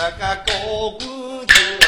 [0.00, 0.52] 这个高
[0.98, 1.78] 公卿。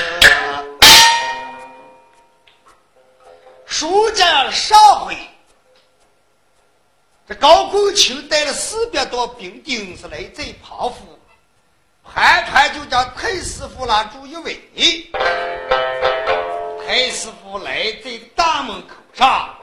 [3.65, 5.17] 书家上回，
[7.27, 11.19] 这高公卿带了四百多兵丁是来这庞府，
[12.05, 14.61] 盘盘就将太师傅拉住一位。
[16.87, 19.57] 太师傅来在大门口上，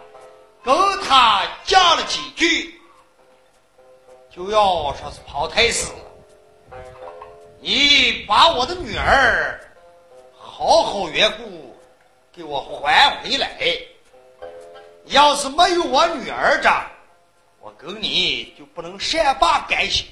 [0.64, 2.82] 跟他讲了几句，
[4.36, 5.86] 就要说是庞太师，
[7.62, 9.60] 你把我的女儿
[10.38, 11.76] 好好缘故
[12.32, 13.50] 给我还回来。
[15.06, 16.70] 要是没有我女儿这，
[17.60, 20.06] 我跟你就不能善罢甘休。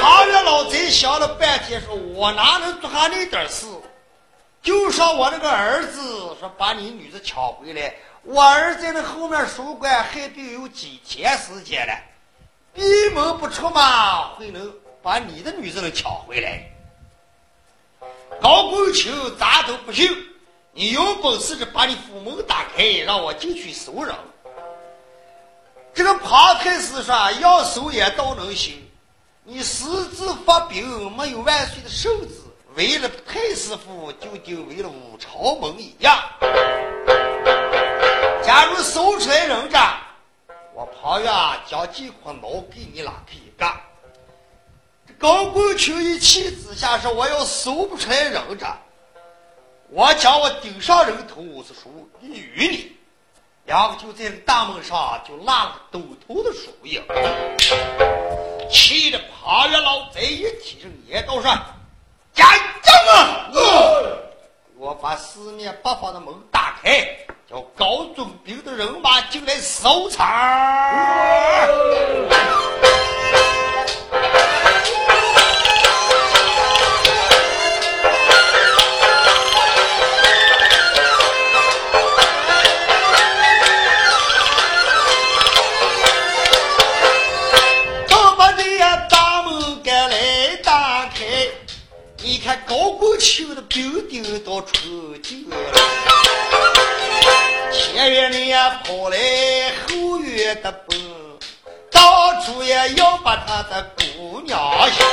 [0.00, 3.66] 唐元老贼想了半天，说：“我哪能做下那点事？
[4.62, 6.00] 就说我那个儿子
[6.38, 11.92] 说把你女子抢回来，我儿子在那后面守关还得有几天时间了，
[12.72, 14.72] 闭门不出嘛，会能
[15.02, 16.64] 把你的女子能抢回来？
[18.40, 20.08] 高公卿咋都不行。”
[20.72, 24.14] 你有本事就把你府门打开，让我进去收人。
[25.92, 28.80] 这个庞太师说要收也都能行，
[29.42, 32.34] 你私自发兵，没有万岁的圣旨，
[32.76, 36.16] 为了太师府，就就为了五朝门一样。
[38.44, 40.00] 假如搜出来人渣，
[40.72, 41.32] 我庞元
[41.66, 43.66] 将几块脑给你拉开一个。
[45.20, 48.78] 这高公卿一气之下说：“我要搜不出来人渣。”
[49.92, 52.96] 我将我顶上人头是书一与你，
[53.66, 57.02] 两个就在大门上就拉了个斗头的手印，
[58.70, 61.50] 气得庞元老贼一提上烟刀说
[62.32, 62.46] ：“家
[62.82, 63.50] 将啊！
[64.78, 67.06] 我把四面八方的门打开，
[67.46, 71.66] 叫高总兵的人马进来搜查。”
[72.30, 72.39] 高
[99.10, 100.98] 来后院的奔，
[101.90, 105.04] 到处也要把他的姑娘寻，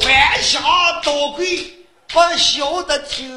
[0.00, 0.62] 翻箱
[1.02, 1.72] 倒柜
[2.08, 3.28] 不晓得听，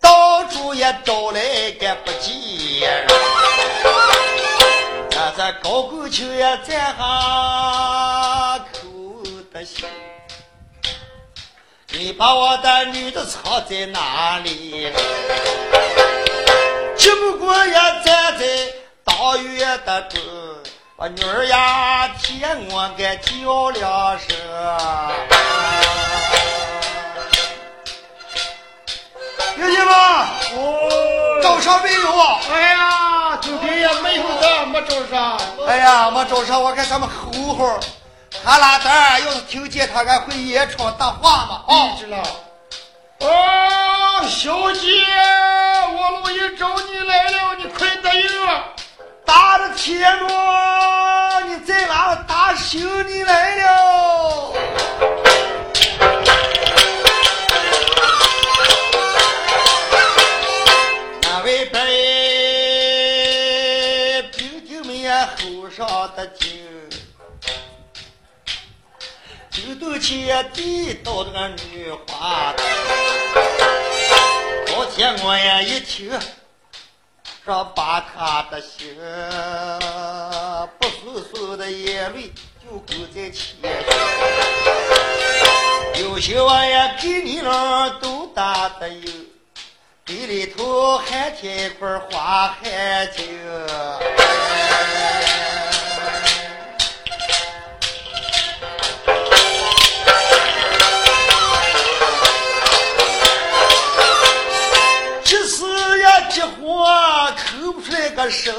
[0.00, 3.06] 到处也找来个不见。
[5.10, 8.88] 这这高公卿也在下口
[9.52, 9.86] 的心。
[11.92, 14.92] 你把我的女子藏在哪里？
[17.00, 18.44] 只不过也站在
[19.04, 20.20] 当院的中，
[20.96, 24.36] 我女儿呀，替我给叫两声。
[29.56, 30.28] 有姐吗？
[30.52, 32.38] 哦，找上没有啊？
[32.52, 35.40] 哎呀，今天也没有的，没找上。
[35.66, 37.80] 哎呀，没找上，我看咱们吼吼，
[38.44, 41.62] 哈拉蛋要是听见他，俺会言传大话嘛？
[41.66, 42.22] 哦，知了。
[43.20, 44.88] 啊，小姐，
[45.92, 48.64] 我老爷找你来了，你快答应啊，
[49.26, 50.26] 打的铁路，
[51.46, 54.52] 你在哪打手你来了？
[61.22, 62.02] 那位大爷，
[64.32, 66.46] 平头妹呀，后上的酒，
[69.50, 72.54] 走到前地到这个女花。
[74.90, 74.96] 台。
[74.96, 76.18] 昨天我也一听，
[77.44, 78.96] 说把他的心
[80.78, 82.32] 不簌簌的眼泪
[82.62, 83.56] 就勾在前
[86.00, 89.10] 有些我也给你了都大的有。
[90.04, 93.24] 地里头还添一块花海景，
[108.20, 108.52] 个手，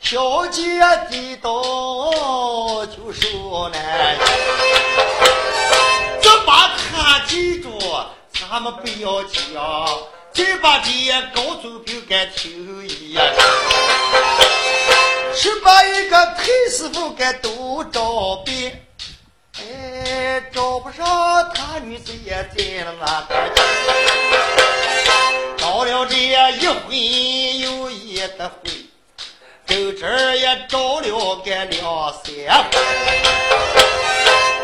[0.00, 0.62] 小姐
[1.10, 4.18] 低头就受难。
[6.20, 7.70] 这把他记住，
[8.34, 9.42] 咱们不要讲。
[10.30, 10.90] 再把这
[11.34, 13.22] 高祖表给听一呀，
[15.34, 18.86] 是把一个太师傅给都找遍，
[19.58, 23.34] 哎，找不上他女子也在了那个
[25.56, 28.05] 找了这一回又一
[28.38, 28.70] 的回，
[29.66, 32.24] 走这也找了个两三
[32.70, 32.78] 回，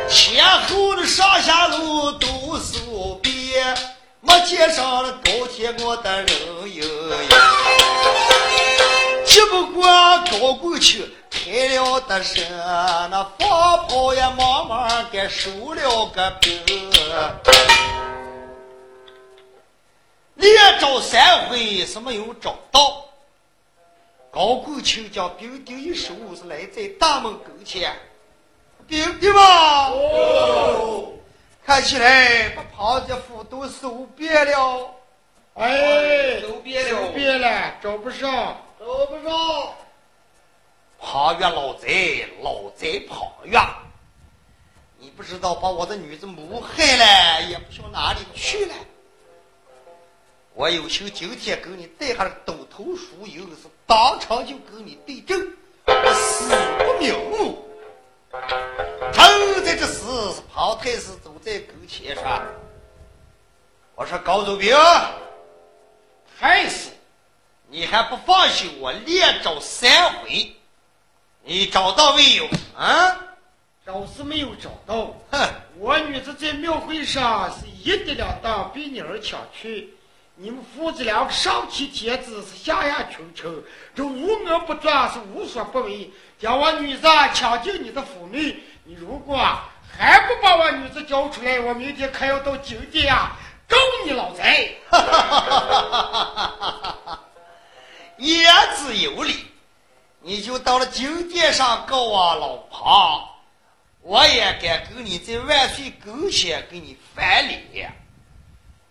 [0.09, 2.27] 前后的上下路都
[2.59, 2.79] 是
[3.23, 3.77] 遍。
[4.25, 6.29] 没见上了高铁，我的人
[6.77, 6.85] 有
[9.27, 9.83] 只不过
[10.31, 12.47] 高过去开了的是
[13.11, 16.63] 那放炮也慢慢给收了个兵。
[20.37, 23.05] 连找三回是没有找到，
[24.33, 27.95] 高过去将兵丁一十五是来在大门跟前，
[28.89, 29.93] 兵丁嘛。
[31.63, 34.95] 看起来把庞家府都搜遍了，
[35.53, 39.75] 哎，收遍了，收遍了，找不上，找不上。
[40.99, 43.63] 庞元老贼，老贼庞元，
[44.99, 48.75] 你不知道把我的女子谋害了，也不晓哪里去了。
[50.55, 55.41] 我有心今天给你带下斗头书友，是当场就跟你对证，
[56.15, 57.67] 死不瞑目。
[59.13, 60.03] 正在这时，
[60.53, 62.23] 庞太师走在跟前说
[63.97, 64.77] ：“我说高祖兵，
[66.39, 66.91] 太师，
[67.69, 70.55] 你还不放心我连找三回，
[71.43, 72.47] 你找到没有？
[72.77, 73.19] 啊？
[73.87, 75.17] 找是没有找到。
[75.31, 79.95] 哼，我女子在庙会上是一的两当被你儿抢去。”
[80.35, 83.63] 你们父子两个上欺天子，是下压群臣，
[83.95, 86.11] 这无恶不作，是无所不为。
[86.39, 89.37] 将我女子抢进你的府内，你如果
[89.97, 93.33] 还不把我女子交出来，我明天可要到京殿呀，
[93.69, 94.79] 告你老贼！
[94.89, 96.95] 哈哈哈哈哈！
[97.07, 97.21] 哈
[98.17, 99.47] 言之有理，
[100.21, 103.29] 你就到了京殿上告我老庞，
[104.01, 107.93] 我也敢跟你在万岁跟前给你翻脸。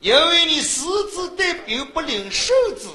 [0.02, 2.88] 因为你私自带兵不领圣旨，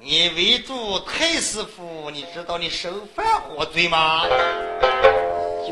[0.00, 4.24] 你围住太师府，你知道你身犯何罪吗？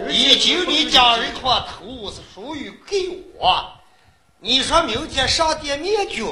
[0.09, 3.69] 已经你家人头头是属于给我，
[4.39, 6.25] 你说明天上殿灭军，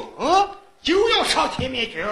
[0.80, 2.06] 就要上天灭军。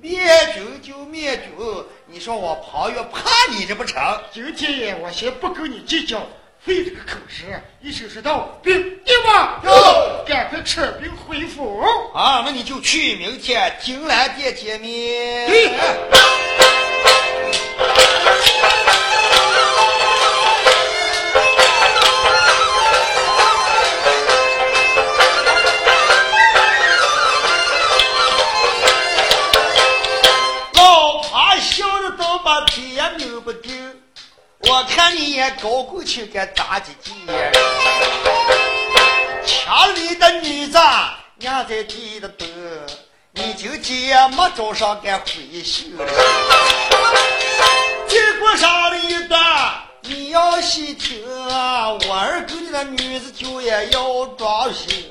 [0.00, 4.02] 灭军就灭军，你说我庞越怕你这不成？
[4.32, 6.20] 今天，我先不跟你计较。
[6.64, 7.44] 费这个口舌，
[7.82, 11.78] 一声说道：“兵定吧，有，赶快撤兵回府。
[12.14, 16.53] 啊，那你就去，明天金兰殿见面。”老
[34.76, 37.12] 我看你也高过去该咋几几？
[39.46, 40.76] 墙里的女子
[41.36, 42.48] 娘在地的等，
[43.34, 46.04] 你今天没找上该回去了。
[48.08, 55.08] 结果上了一段，你要细听，我儿跟你的女子就也要装心。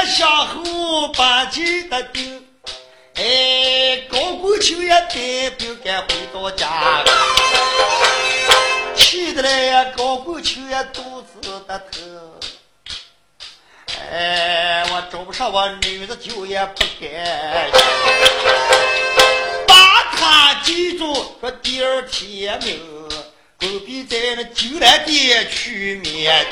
[0.00, 2.22] 前向后把劲的丢，
[3.16, 7.04] 哎，高过秋也带兵赶回到家，
[8.96, 12.32] 气得来呀，高过秋也肚子的疼，
[14.10, 17.70] 哎，我找不上我女子就也不敢，
[19.66, 22.80] 把他记住，说第二天明，
[23.58, 26.46] 不必在那金兰殿去面。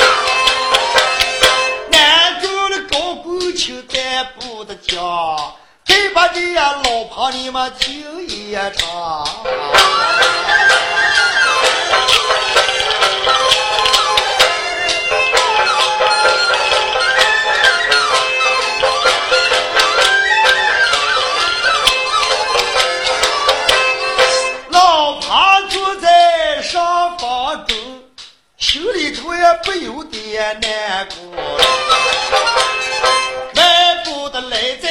[3.49, 5.55] 南州的高官秋再不得讲，
[5.87, 9.26] 再把你呀老婆你们听一场。
[24.71, 27.76] 老婆坐在上房中，
[28.59, 32.08] 心里头也不由点难过。
[34.59, 34.91] 迈步的来在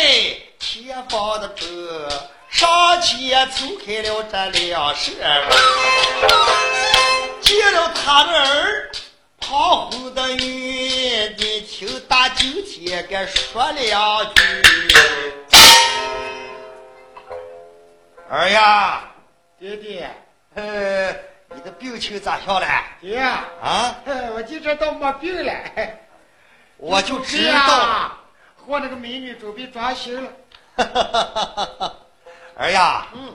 [0.60, 2.08] 前方的车，
[2.50, 5.14] 上前凑开了这两扇
[7.42, 8.92] 见了他的儿，
[9.40, 14.42] 胖红的云，你听大今天该说两句。
[18.30, 19.04] 儿呀，
[19.60, 20.10] 爹爹，
[20.56, 21.12] 呃，
[21.54, 22.68] 你的病情咋样了？
[23.02, 23.96] 爹，啊，
[24.34, 25.54] 我今这都没病了，
[26.78, 28.18] 我就知道。
[28.68, 30.30] 我，那个美女准备装修了。
[32.58, 33.34] 儿 呀，嗯，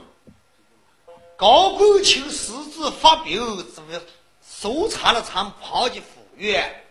[1.37, 3.41] 高公卿私自发兵，
[3.73, 3.99] 怎么
[4.43, 6.85] 搜查了咱们庞家府院，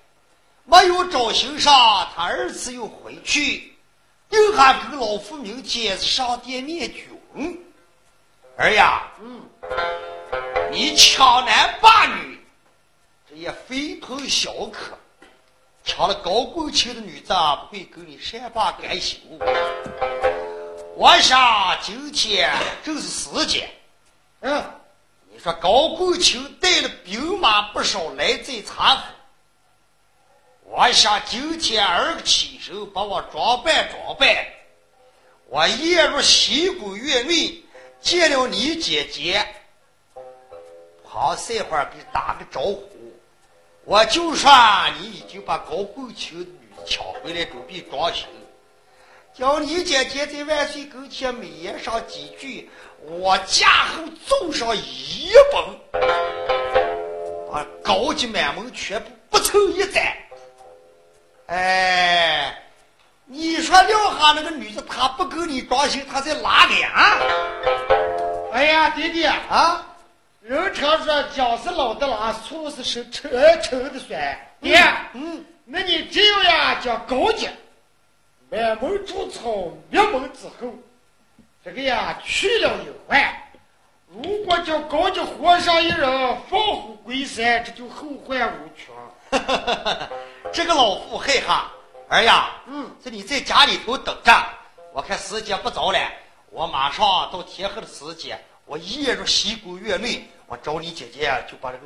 [0.65, 1.71] 没有找刑上，
[2.15, 3.77] 他二次又回去，
[4.29, 7.63] 又还跟老夫明天上殿面君。
[8.57, 9.41] 儿呀，嗯，
[10.71, 12.43] 你抢男霸女，
[13.29, 14.97] 这也非同小可。
[15.83, 19.17] 抢了高公卿的女子，不会跟你善罢甘休。
[20.95, 22.51] 我想今天
[22.83, 23.69] 正是时间。
[24.41, 24.63] 嗯，
[25.31, 29.01] 你说高公卿带了兵马不少来这茶府，
[30.65, 34.27] 我想今天儿个起身把我装扮装扮，
[35.47, 37.63] 我夜入西宫院内
[37.99, 39.43] 见了你姐姐，
[41.03, 42.87] 好这会儿给打个招呼。
[43.83, 44.51] 我就说
[44.99, 48.27] 你已经把高公卿的女抢回来，准备装修。
[49.33, 52.69] 叫你姐姐在万岁跟前美言上几句，
[53.05, 56.01] 我嫁后奏上一本，
[57.51, 60.15] 把高级满门全部不凑一载。
[61.47, 62.63] 哎，
[63.25, 67.19] 你说撂下那个女子，她不跟你装修，她在哪里啊？
[68.53, 69.87] 哎呀，爹爹，啊？
[70.41, 73.31] 人常说姜是老的辣，醋是生陈
[73.61, 74.19] 陈的酸。
[74.59, 74.75] 爹，
[75.13, 77.47] 嗯，那你只有呀叫高家，
[78.49, 80.73] 满门除草，灭门之后，
[81.63, 83.21] 这个呀去了隐患。
[84.07, 88.95] 如果叫高家活上一人，放虎归山，这就后患无穷。
[90.51, 91.71] 这个老妇害哈，
[92.09, 94.43] 儿呀，嗯，这你在家里头等着，
[94.91, 95.99] 我看时间不早了，
[96.49, 101.83] 我马上到天黑的时间，我一夜入西宫院内，我找你姐姐就把这个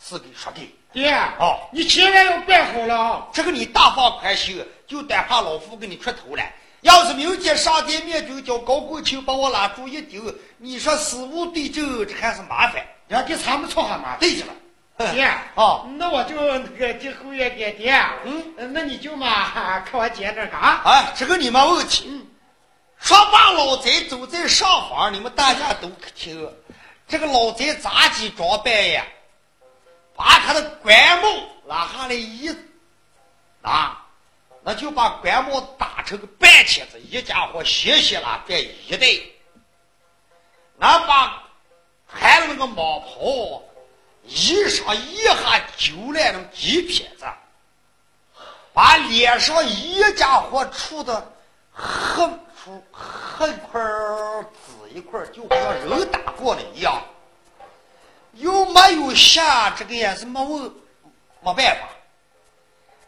[0.00, 0.70] 事给说定。
[0.92, 3.26] 爹，哦你千万要办好了啊！
[3.32, 6.44] 这个你大放宽心，就单怕老夫给你出头了。
[6.82, 10.22] 要是明天上殿面君叫高公卿把我拉住一丢，
[10.58, 12.86] 你说死无对证，这还是麻烦。
[13.08, 17.92] 要给咱们操下马对着了，爹，哦，那我就那个进后院点爹。
[18.24, 19.50] 嗯呃，那你就嘛
[19.82, 20.82] 看我姐那儿啊。
[20.84, 22.04] 啊，这个你没问题。
[22.08, 22.24] 嗯，
[22.98, 26.52] 说罢，老贼走在上方，你们大家都可听。
[27.06, 29.06] 这个老贼咋地装扮呀？
[30.14, 31.28] 把他的官帽
[31.66, 32.48] 拉下来一
[33.60, 33.96] 拿，
[34.62, 39.38] 那就把官帽打成个半截子，一家伙斜斜拉扮一对。
[40.78, 41.42] 那把
[42.10, 43.62] 穿了那个毛袍，
[44.24, 47.26] 衣裳一下揪来那么几撇子，
[48.72, 51.32] 把脸上一家伙出的
[51.72, 52.26] 黑
[52.66, 53.80] 出黑块
[54.66, 57.00] 紫一块，就好像人打过了一样。
[58.32, 60.64] 又没有下，这个也是没问，
[61.42, 61.88] 没办法。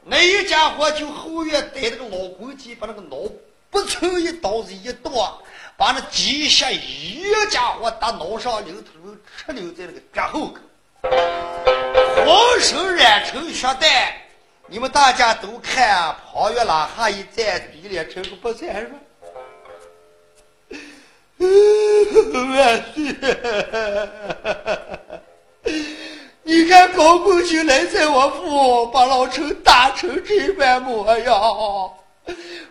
[0.04, 3.16] 那一家伙就后院逮那个老公鸡，把那个脑
[3.68, 5.42] 不凑一刀子一剁，
[5.76, 8.92] 把那鸡血一家伙打脑上领头
[9.36, 10.62] 吃留在那个脚后跟，
[12.24, 14.22] 浑身染成血带。
[14.68, 18.90] 你们大家都看，旁月拉哈一站，比脸成个不算说。
[21.38, 23.14] 万岁！
[26.42, 31.90] 你看高公卿来在我府，把老臣打成这般模样，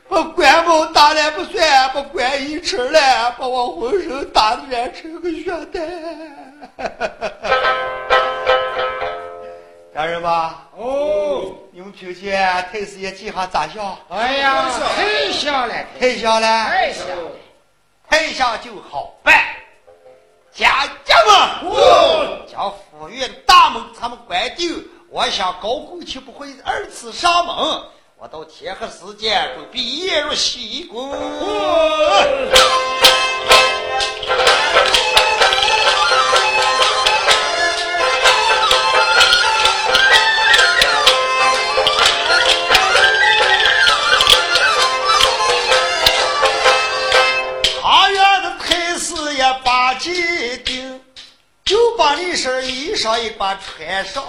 [0.10, 5.88] 把官帽打了不算，把官衣吃了，把我浑身打的染成个血蛋。
[9.94, 10.32] 家人们，
[10.78, 12.40] 哦，你们听见
[12.72, 13.98] 太师爷计划咋想？
[14.10, 17.08] 哎呀，太像了，太像了，太像
[18.10, 18.18] 了。
[18.18, 19.36] 太像就好办。
[20.52, 21.16] 家家
[21.62, 24.68] 们，将府院大门他们关掉。
[25.10, 27.56] 我想高公就不会二次上门，
[28.18, 31.12] 我到天黑时间准备夜入西宫。
[51.98, 54.24] 把你身衣裳一把穿上。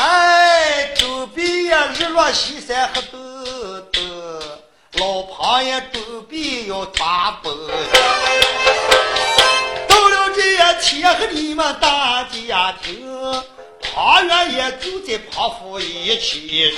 [0.00, 3.18] 哎，周边呀日落西山黑豆
[3.92, 4.00] 豆，
[4.94, 7.54] 老旁也周边要打崩。
[9.86, 10.40] 到了这
[10.80, 13.44] 天和你们大家庭，
[13.82, 16.72] 旁院也就在旁夫一起，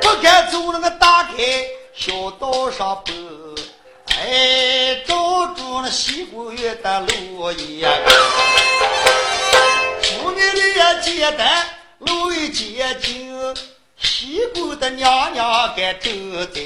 [0.00, 1.32] 不敢走那个大开
[1.94, 3.14] 小道上奔。
[4.16, 4.53] 哎，
[5.94, 7.88] 西宫院的路也。
[10.02, 11.64] 府内里也简单，
[12.00, 13.32] 路一接近，
[14.02, 16.60] 西宫的娘娘该正在，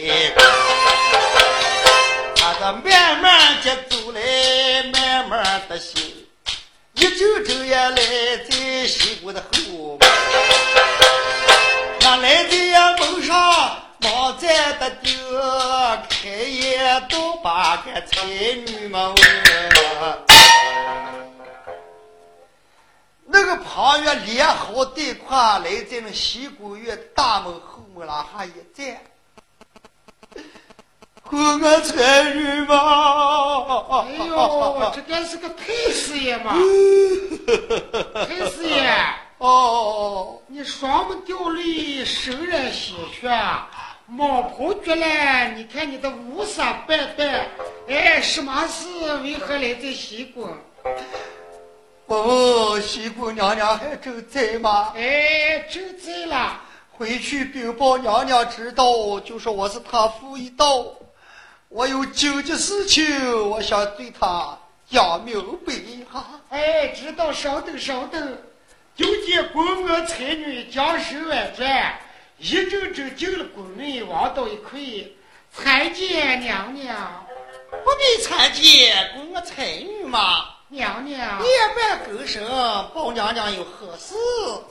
[2.36, 6.02] 他这慢慢的走来，慢慢的行，
[6.94, 7.96] 一走走也来
[8.48, 10.10] 在西宫的后面，
[12.06, 15.14] 俺来在门上忙在的顶，
[16.08, 16.78] 开业
[17.10, 19.16] 都把个才女们问。
[23.26, 28.96] 那个旁院连好带跨来在那西宫院大门后门那哈一站，
[31.22, 34.06] 滚个才女嘛！
[34.06, 36.54] 哎呦，这个是个太师爷嘛！
[38.14, 38.90] 太师爷，
[39.36, 43.28] 哦，你双目掉泪，手染鲜血，
[44.10, 47.46] 毛袍绝了，你看你的乌纱斑斑，
[47.88, 48.88] 哎，什么事？
[49.18, 50.48] 为何来在西宫？
[52.06, 54.94] 哦，西宫娘娘还正在吗？
[54.96, 56.58] 哎，正在了。
[56.92, 60.86] 回去禀报娘娘知道，就说我是她父一道，
[61.68, 64.56] 我有紧急事情，我想对她
[64.90, 66.24] 讲明白一下。
[66.48, 68.38] 哎，知道，稍等稍等。
[68.96, 71.94] 就见宫娥才女将手挽转，
[72.38, 74.78] 一阵阵进了宫内，望到一块，
[75.52, 77.26] 参见娘娘。
[77.70, 80.54] 不必参见，宫娥才女嘛。
[80.68, 82.46] 娘娘，夜半更深，
[82.94, 84.14] 报娘娘有何事？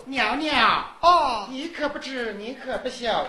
[0.05, 3.27] 娘娘，啊，你可不知，你可不晓，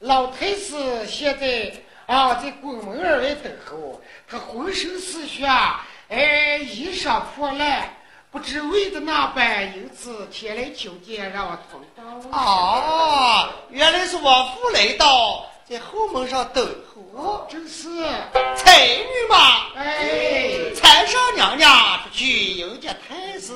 [0.00, 1.72] 老太师现在
[2.06, 5.46] 啊在宫门而外等候，他浑身是血，
[6.08, 7.94] 哎，衣裳破烂，
[8.30, 12.04] 不知为的那般，因此前来求见，让我同到。
[12.30, 16.64] 哦，原来是王府来到，在后门上等
[16.94, 17.44] 候。
[17.50, 17.88] 正是，
[18.54, 23.52] 才女嘛，哎，才上娘娘出去迎接太师。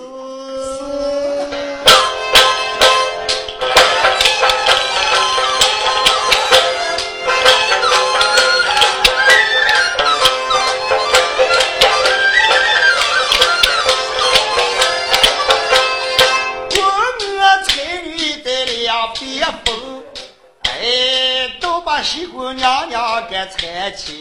[22.05, 24.21] 西宫娘娘给搀起，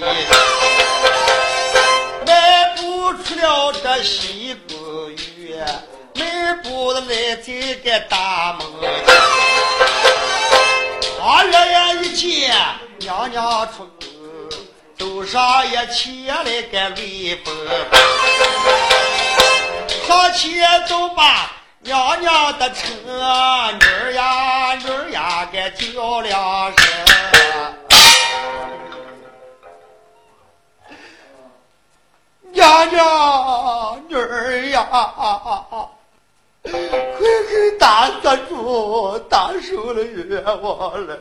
[2.26, 4.78] 迈步出了这西宫
[5.38, 5.68] 院，
[6.16, 8.66] 迈步的来这个大门，
[11.22, 12.56] 二月呀一见
[13.00, 14.08] 娘娘出宫，
[14.98, 17.54] 走上一前来个雷锋。
[20.08, 26.93] 上前就把娘娘的车女儿呀女儿呀给叫两声，
[32.54, 34.88] 娘娘女儿呀，
[36.62, 41.18] 快给大杀主打受了冤枉了。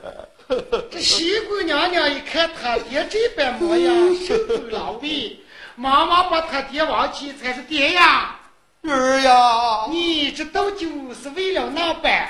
[0.90, 5.38] 这西宫娘娘一看他爹这般模样，身份狼狈，
[5.74, 8.36] 妈妈把他爹忘记才是爹呀。
[8.82, 12.28] 女儿呀，你这斗就是为了那般？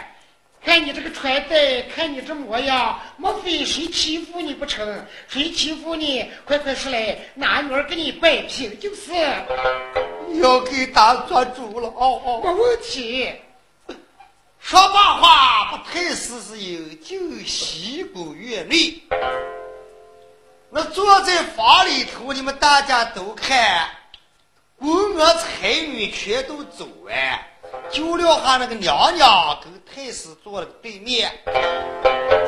[0.65, 5.07] 看你这个穿戴，看你这模样，莫非谁欺负你不成？
[5.29, 6.25] 谁欺负你？
[6.45, 9.13] 快快出来，拿女儿给你摆平就是。
[10.41, 12.41] 要给大做主了哦哦。
[12.45, 13.31] 没问题。
[14.61, 19.03] 说罢话，不太是是引进西宫院内。
[20.71, 23.89] 那坐在房里头，你们大家都看，
[24.79, 27.15] 宫娥才女全都走完，
[27.93, 31.31] 就留下那个娘娘跟太师坐了对面。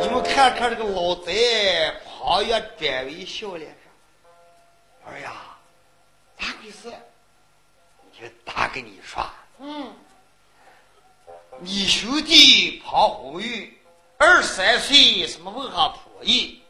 [0.01, 3.71] 你们看看这个老贼旁越转为笑脸
[5.05, 5.33] 上，儿呀，
[6.39, 6.91] 咋回事？
[8.19, 9.23] 就打给你说。
[9.59, 9.93] 嗯，
[11.61, 13.79] 你兄弟庞红玉，
[14.17, 16.63] 二十三岁，什么文化破译，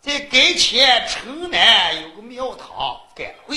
[0.00, 3.56] 在跟前城南有个庙堂赶会，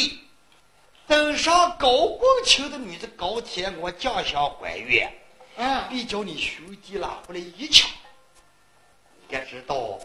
[1.07, 5.11] 登上高公卿的女子高铁，我将相还愿，
[5.57, 7.89] 啊，必叫你兄弟拉回来一枪。
[9.19, 9.99] 你该知道，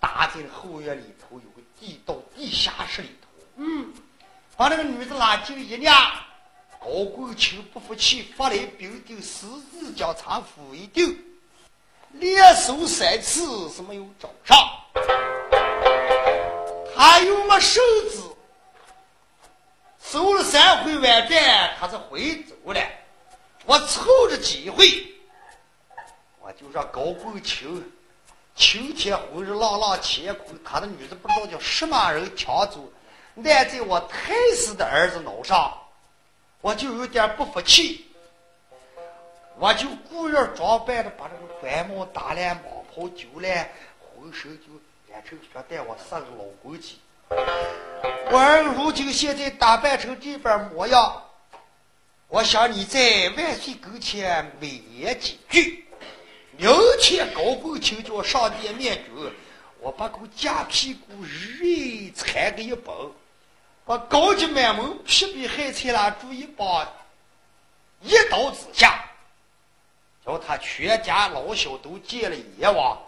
[0.00, 3.92] 大进后院里头有个地道，地下室里头，嗯，
[4.56, 5.94] 把那个女子拉进一辆。
[6.78, 11.06] 高公卿不服气，发来兵丁，私自将长府一丢，
[12.12, 14.56] 连搜三次是没有找上。
[16.94, 18.35] 他又没手子，
[20.08, 22.80] 搜了三回完战，他是回走了。
[23.64, 25.04] 我凑着机会，
[26.40, 27.92] 我就让高公卿
[28.54, 32.88] 晴天昏日朗朗乾坤，他的女子不知道叫什么人抢走，
[33.34, 35.76] 赖在我太师的儿子脑上。
[36.60, 38.06] 我就有点不服气，
[39.58, 44.66] 我就故意装扮的把这个官帽打烂，蟒袍揪烂，浑身就
[45.12, 47.00] 染成血，带我杀个老公鸡。
[47.28, 51.22] 我儿如今现在打扮成这般模样，
[52.28, 55.86] 我想你在万岁跟前美言几句。
[56.58, 56.68] 明
[57.00, 59.32] 天高公卿叫上殿面君，
[59.80, 63.12] 我把个假屁股日踩个一崩。
[63.84, 66.92] 把高级满门匹比害惨了，注意把
[68.00, 69.04] 一刀子下，
[70.24, 72.98] 叫他全家老小都见了阎王，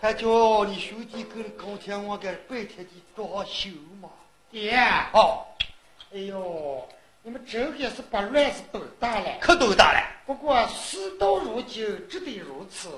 [0.00, 4.08] 还叫你兄弟跟着高天王给拜天地装修嘛？
[4.48, 4.76] 爹，
[5.12, 5.44] 哦，
[6.14, 6.88] 哎呦，
[7.22, 9.38] 你们真的是把乱子都大了。
[9.40, 10.00] 可都大了。
[10.24, 12.88] 不过事到如今，只得如此，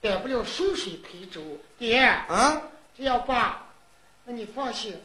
[0.00, 1.42] 改不了顺水推舟。
[1.76, 2.62] 爹，嗯，
[2.96, 3.66] 这样吧，
[4.24, 4.96] 那你放心。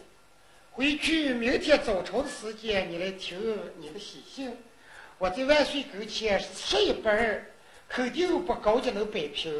[0.73, 3.37] 回去明天早朝的时间，你来听
[3.79, 4.55] 你的喜信。
[5.17, 7.45] 我在万岁跟前是说一半儿，
[7.89, 9.51] 肯定把高家能摆平。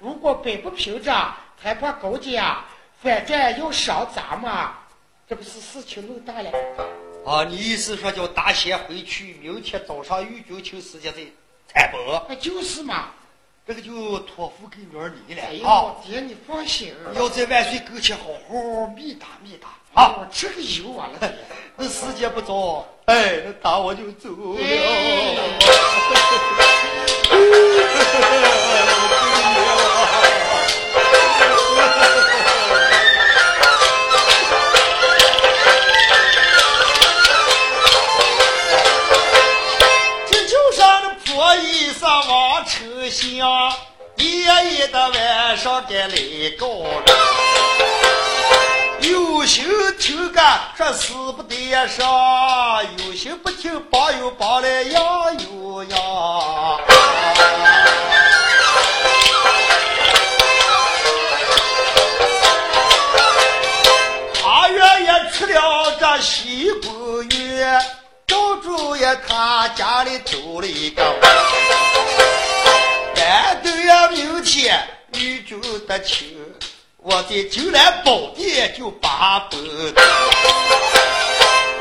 [0.00, 2.64] 如果摆不平着，还怕高家
[3.02, 4.50] 反正要伤咱们，
[5.28, 6.50] 这不是事情弄大了？
[7.26, 11.20] 啊，你意思说叫大仙回去，明天早上御军请时间再
[11.68, 11.98] 参拜？
[12.28, 13.10] 那就是嘛。
[13.66, 15.42] 这个就托付给女儿你了。
[15.44, 19.68] 哎呦，爹，你放心，要在万岁跟前好好密达密达。
[19.94, 21.32] 啊，这个有完了，
[21.76, 24.58] 那时间不早，哎，那打我就走了。
[24.58, 24.66] 这
[43.10, 43.72] 往丞相，
[44.16, 46.16] 夜夜的晚上该来
[46.56, 46.66] 告
[49.00, 49.64] 有心
[49.98, 50.40] 听个，
[50.76, 55.02] 说死不得上；有心不听，帮又帮来养
[55.40, 55.98] 又养。
[64.34, 67.82] 他院也出了这西宫院，
[68.26, 71.02] 赵主也他家里走了一个，
[75.12, 76.36] 女主的情。
[77.02, 79.56] 我在金銮宝殿就八百，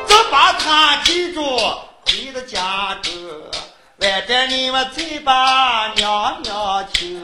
[0.08, 1.42] 这把他记住，
[2.06, 3.14] 回到家中，
[4.00, 7.22] 晚点你们再把娘娘请。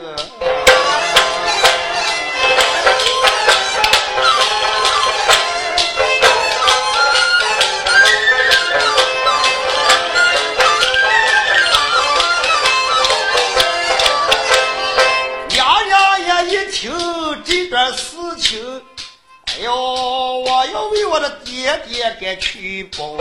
[19.65, 23.17] 呦，我要为我的爹爹给去报，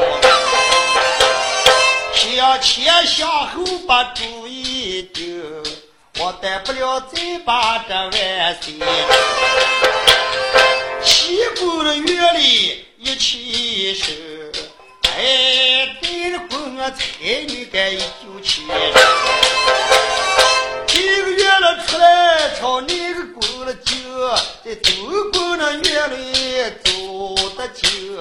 [2.13, 5.43] 向前向后把主意定，
[6.19, 8.13] 我担不了再把这万
[8.61, 8.75] 岁，
[11.03, 14.15] 西宫的院里一起身，
[15.17, 17.01] 哎，带着宫我才
[17.49, 18.61] 女该一九七。
[20.87, 23.25] 这个月了出来朝那个
[23.65, 23.97] 了进，
[24.65, 24.91] 在走
[25.33, 28.17] 宫那院里走得近。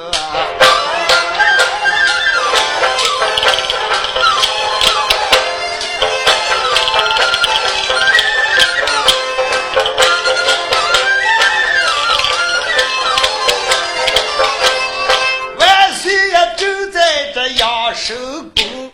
[15.58, 18.92] 万岁爷正在这养生宫，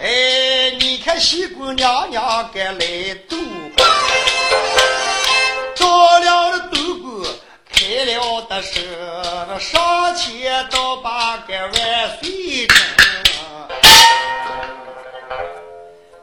[0.00, 3.14] 哎，你看西宫娘娘该来
[8.18, 8.80] 了的是
[9.46, 11.72] 那上前到把个万
[12.20, 12.76] 岁称。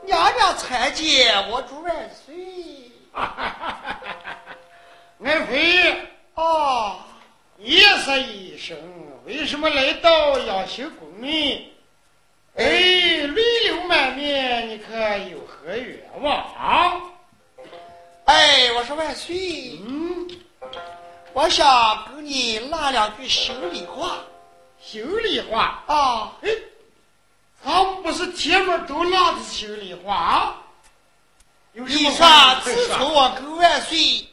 [0.03, 1.93] 娘娘参见我主万
[2.25, 2.35] 岁。
[5.23, 5.97] 爱妃，
[6.35, 6.97] 哦，
[7.59, 8.77] 夜色已深，
[9.25, 11.71] 为什么来到养心宫呢？
[12.57, 13.33] 哎，泪
[13.67, 14.93] 流满面，你可
[15.29, 17.01] 有何愿望？
[18.25, 20.24] 哎，我说万岁，嗯，
[21.35, 24.19] 我想跟你拉两句心里话
[24.81, 25.83] 心里话。
[25.85, 26.31] 啊。
[26.41, 26.49] 哎，
[27.61, 30.55] 咱们不是前面都拉的心里话啊？
[31.73, 32.25] 有你说，
[32.63, 34.25] 自从我跟万岁，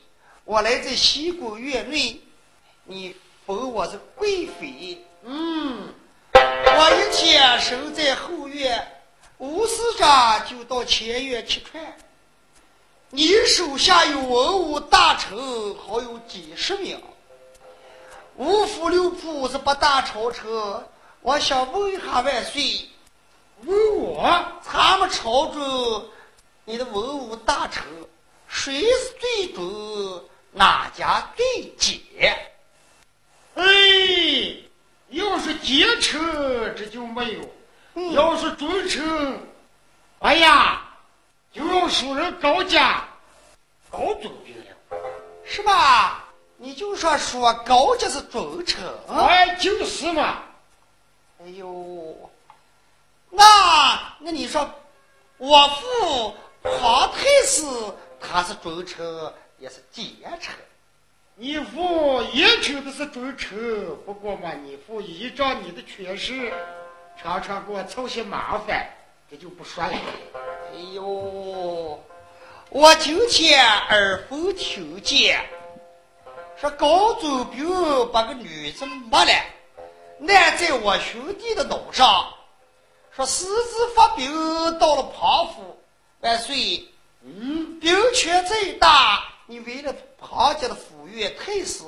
[0.44, 2.20] 我来这西宫院内，
[2.84, 5.92] 你封我是贵妃，嗯，
[6.34, 9.02] 我一天守在后院，
[9.38, 11.82] 吴司长就到前院吃串。
[13.14, 15.36] 你手下有文武大臣，
[15.76, 16.98] 好有几十名，
[18.36, 20.50] 五府六部是八大朝臣。
[21.20, 22.88] 我想问一下万岁，
[23.66, 26.08] 问我咱们朝中
[26.64, 27.84] 你的文武大臣，
[28.48, 32.34] 谁是最准，哪家最奸？
[33.56, 33.62] 哎，
[35.10, 37.40] 要是奸臣这就没有，
[37.92, 39.38] 嗯要是忠臣，
[40.20, 40.81] 哎呀，
[41.52, 43.04] 就要说人高家
[43.90, 44.98] 高宗兵了。
[45.44, 46.28] 是吧？
[46.56, 50.42] 你就说说高家是忠臣，哎，就是嘛。
[51.42, 52.30] 哎呦，
[53.30, 54.70] 那那你说
[55.38, 57.64] 我父皇太师
[58.20, 59.04] 他是忠臣
[59.58, 60.06] 也是奸
[60.40, 60.54] 臣？
[61.34, 63.58] 你父也求的是忠臣，
[64.04, 66.52] 不过嘛，你父依仗你的权势，
[67.20, 68.88] 常常给我凑些麻烦，
[69.32, 69.92] 这就不说了。
[70.74, 71.98] 哎呦，
[72.68, 75.42] 我今天耳风听见，
[76.60, 77.66] 说高宗兵
[78.12, 79.32] 把个女子没了，
[80.28, 82.30] 按在我兄弟的脑上，
[83.10, 85.78] 说私自发兵到了庞府，
[86.20, 86.86] 万岁，
[87.22, 91.84] 嗯，兵权再大，你为了庞家的府院太师，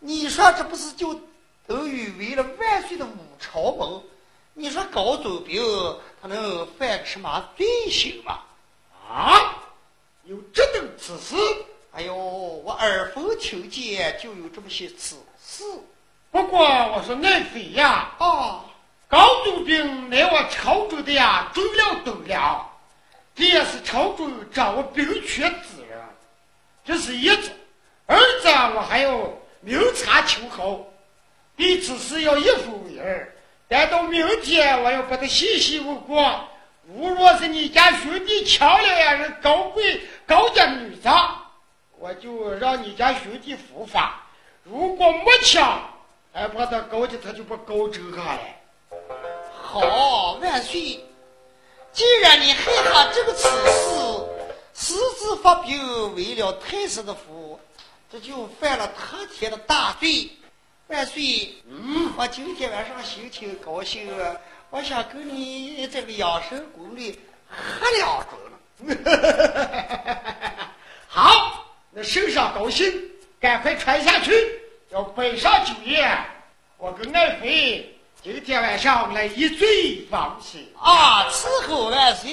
[0.00, 1.14] 你说这不是就
[1.64, 4.02] 等于为了万岁的武朝盟？
[4.54, 5.62] 你说高祖兵
[6.20, 8.40] 他能犯个什么罪行吗？
[9.08, 9.56] 啊，
[10.24, 11.34] 有这等此事？
[11.92, 15.64] 哎呦，我耳风听见就有这么些此事
[16.30, 18.64] 不过我说爱妃呀，啊！
[19.08, 22.70] 高祖兵乃我朝中的呀重要栋梁，
[23.34, 25.98] 这也是朝中掌握兵权之人。
[26.84, 27.50] 这是一子，
[28.06, 30.80] 二子我还要明察秋毫，
[31.56, 33.34] 对此事要一分为二。
[33.72, 36.44] 待到明天，我要把他细细问过。
[36.94, 41.08] 如若是你家兄弟抢了呀人高贵高家女子，
[41.98, 44.28] 我就让你家兄弟伏法；
[44.62, 45.80] 如果没抢，
[46.34, 48.60] 还怕他高家他就把高整下来。
[49.62, 51.02] 好，万岁！
[51.94, 53.98] 既然你害怕这个此事，
[54.74, 57.58] 私自发兵为了太师的福，
[58.10, 60.28] 这就犯了特天的大罪。
[60.92, 64.12] 万岁，嗯，我今天晚上心情高兴，
[64.68, 68.24] 我想跟你这个养生宫里喝两盅。
[71.08, 72.92] 好，那圣上高兴，
[73.40, 74.32] 赶快传下去，
[74.90, 76.14] 要摆上酒宴。
[76.76, 80.58] 我跟爱妃今天晚上来一醉方休。
[80.78, 82.30] 啊，伺候万岁！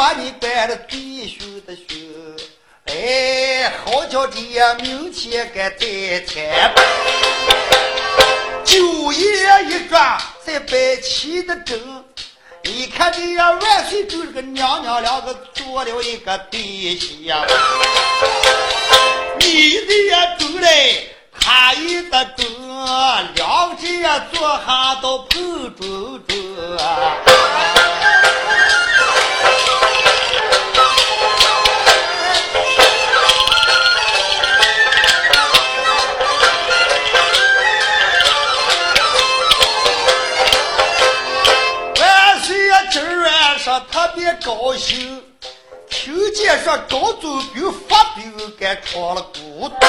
[0.00, 1.94] 把你办了最凶的凶，
[2.86, 4.40] 哎，好叫这
[4.76, 6.72] 明天该再谈。
[8.64, 11.78] 酒宴一转，再摆起的正。
[12.62, 17.46] 你看这样万岁跟这个娘娘两个做了一个对象，
[19.38, 22.46] 你的呀准嘞，他也得准，
[23.34, 26.78] 两个人呀坐下都碰准准。
[44.10, 45.22] 特别高兴，
[45.88, 49.88] 听见说高祖兵发兵该闯了古洞，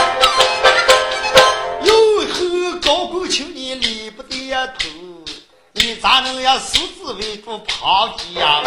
[1.81, 1.93] 有
[2.27, 4.89] 后高公请你理不得头，
[5.71, 8.61] 你咋能呀私自围住庞家？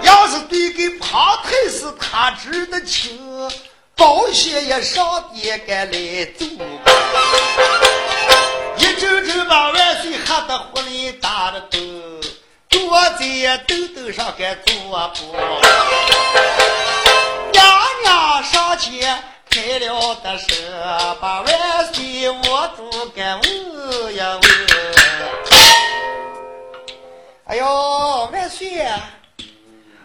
[0.00, 3.18] 要是对给庞太师他知的清，
[3.94, 6.48] 保险也上天敢来做，
[8.78, 11.78] 一阵阵把万岁吓得呼哩打的抖，
[12.68, 15.32] 坐在豆豆上该坐不？
[17.52, 17.64] 娘
[18.02, 24.42] 娘上前开了的舌，把万岁握住该问呀问。
[27.46, 28.86] 哎呦，万岁！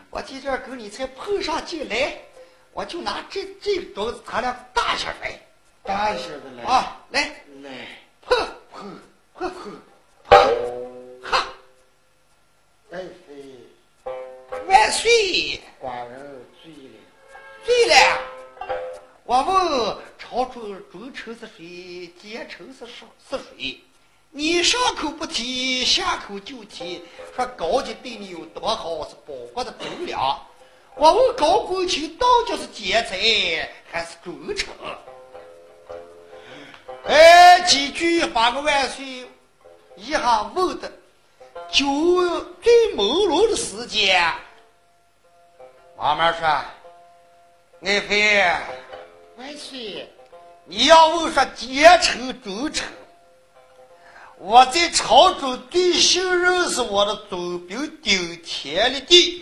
[0.10, 2.14] 我今天跟你才碰上进来，
[2.72, 5.38] 我就拿这这个桌子，他俩大些来，
[5.84, 7.30] 大些的来啊，来
[21.24, 23.82] 中中臣是谁，奸臣是是谁？
[24.32, 27.02] 你上口不提，下口就提，
[27.34, 30.46] 说高级对你有多好，是报国的忠良。
[30.96, 34.68] 我问高公卿，到底是奸贼还是忠臣？
[37.06, 39.26] 哎，几句把个万岁
[39.96, 40.92] 一下问的，
[41.72, 41.86] 就
[42.62, 44.22] 最朦胧的时间，
[45.98, 46.46] 慢慢说，
[47.82, 48.44] 爱妃，
[49.38, 50.12] 万岁，
[50.66, 52.88] 你要问说奸臣忠臣，
[54.38, 59.42] 我在朝中最信任是我的总兵顶天立地。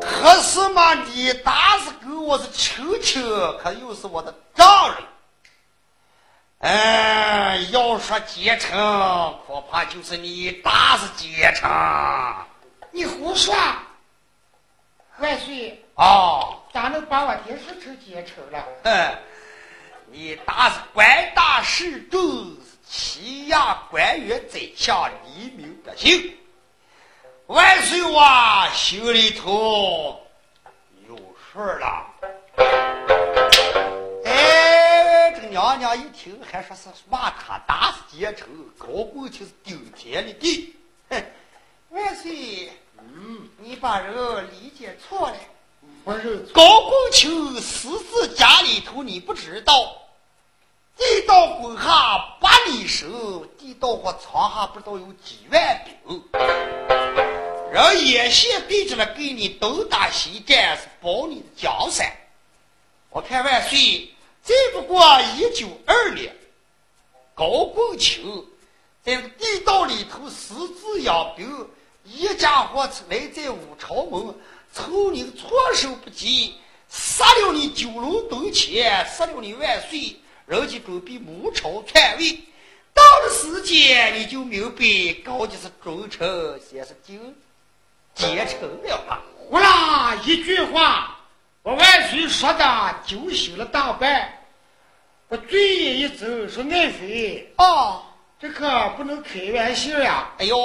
[0.00, 3.22] 可是嘛，你打死跟我是亲戚，
[3.62, 4.98] 可又是我的丈人。
[6.58, 8.76] 哎，要说奸臣，
[9.46, 11.70] 恐怕就是你打死奸臣。
[12.90, 13.54] 你胡说！
[15.18, 16.40] 万岁，啊，
[16.72, 18.64] 咋能把我爹说成奸臣了？
[18.82, 19.14] 哼，
[20.12, 26.36] 你打是官大势重，欺压官员宰相，黎民百姓。
[27.46, 30.20] 万岁哇，心里头
[31.08, 31.16] 有
[31.52, 32.06] 数了。
[34.24, 40.76] 哎，这个娘娘一听，还说是骂他打死奸臣，高公卿是顶天立地。
[41.08, 41.24] 哼，
[41.90, 45.36] 万岁，嗯，你把人理解错了。
[46.04, 49.96] 高公卿私自家里头，你不知道。
[50.96, 53.10] 地道滚下八里深，
[53.58, 56.22] 地道或藏下不知道有几万兵。
[57.72, 62.12] 人眼线对着了，给你东打西战，是保你的江山。
[63.10, 65.02] 我看万岁，再不过
[65.36, 66.36] 一九二年，
[67.34, 68.44] 高公卿
[69.02, 71.68] 在地道里头私自养兵，
[72.04, 74.34] 一家伙来在五朝门，
[74.72, 76.54] 凑你措手不及，
[76.88, 82.38] 杀了你九龙洞前，杀了你万岁，人家准备谋朝篡位。
[82.92, 87.18] 到了时间，你就明白高级是忠臣，先是奸
[88.14, 89.22] 奸臣了吧？
[89.38, 91.18] 呼啦一句话，
[91.62, 94.36] 我万岁说的酒醒了大半。
[95.28, 98.02] 我嘴一走，说爱妃，哦，
[98.40, 100.32] 这可不能开玩笑呀。
[100.38, 100.56] 哎呦，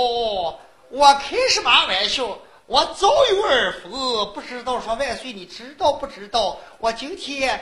[0.89, 2.37] 我开什么玩笑？
[2.67, 6.57] 我早有耳福，不知道说万岁，你知道不知道？
[6.79, 7.59] 我今天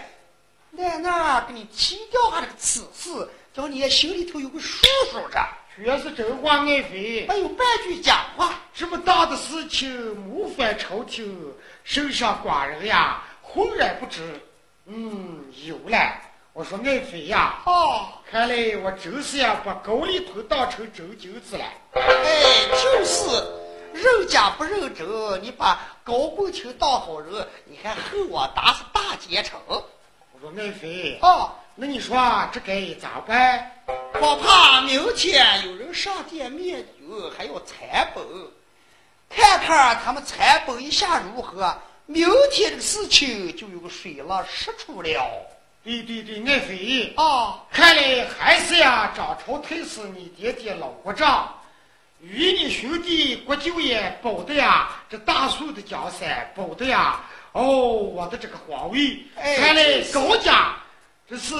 [0.77, 7.25] 在那儿给你提掉下这个此事，叫你心里头有个数数着，全是真话，爱妃。
[7.27, 8.61] 没有半句假话。
[8.73, 14.41] 这么大的事情谋反朝廷，圣上寡人呀浑然不知。
[14.85, 16.13] 嗯，有了。
[16.53, 21.65] 我说爱妃呀，哦，看来我真是呀把高丽头当成真金子了。
[21.93, 23.29] 哎，就是
[23.93, 25.07] 人家不认真，
[25.41, 29.59] 你把高公卿当好人，你还恨我打死大奸臣。
[29.67, 29.83] 我
[30.41, 32.17] 说爱妃，啊，那你说
[32.51, 33.71] 这该咋办？
[34.19, 38.25] 我怕明天有人上殿面君，还要参本，
[39.29, 41.75] 看看他们参本一下如何。
[42.05, 45.29] 明天这个事情就有个水落石出了。
[45.83, 51.53] 对对对，爱妃，啊，看来还是呀张朝太师你爹爹老国丈，
[52.23, 57.19] 与你兄弟国舅爷保的呀这大宋的江山，保的呀
[57.51, 59.21] 哦我的这个皇位。
[59.35, 60.73] 哎看来高家
[61.29, 61.53] 这是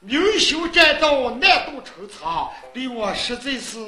[0.00, 3.78] 明修栈道，难渡城墙，对我实在是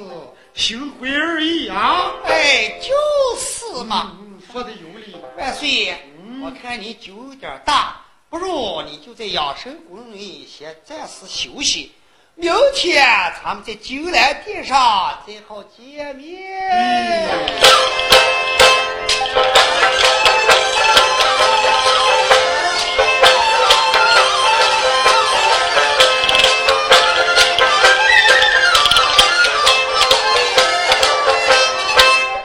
[0.53, 2.11] 心怀二意啊。
[2.25, 4.15] 哎，就是嘛。
[4.21, 5.15] 嗯，说的有理。
[5.35, 5.97] 万岁，
[6.43, 7.99] 我看你酒有点大，
[8.29, 11.91] 不如你就在养生宫里先暂时休息，
[12.35, 13.05] 明天
[13.43, 17.29] 咱们在金兰殿上再好见面。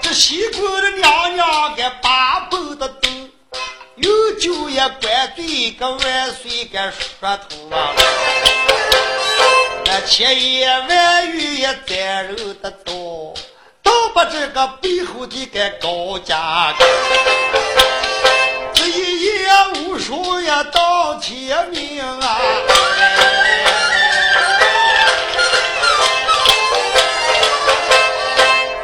[0.03, 3.31] 这西宫的娘娘该八辈的灯，
[3.97, 7.95] 有酒也关万对个万岁该说头啊！
[10.07, 13.35] 千言万语也沾染得多，
[13.83, 16.75] 都把这个背后的个高价。
[18.73, 22.41] 这一夜无数呀到天明啊！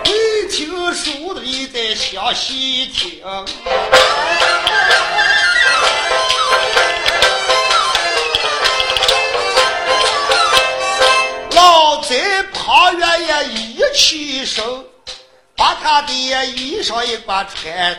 [0.04, 3.22] 会听书的你在详细听。
[12.94, 14.64] 旁边也一起身，
[15.56, 17.98] 把他的衣裳一挂穿在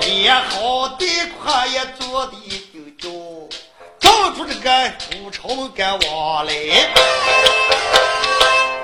[0.00, 1.06] 身，也好的
[1.42, 2.32] 快也做的
[2.72, 3.48] 丢丢，
[4.00, 6.52] 找出这个不成个往来。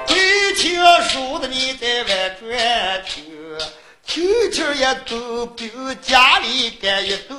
[0.06, 3.22] 会听书的你在外转去，
[4.06, 7.36] 听听也都比家里干一多。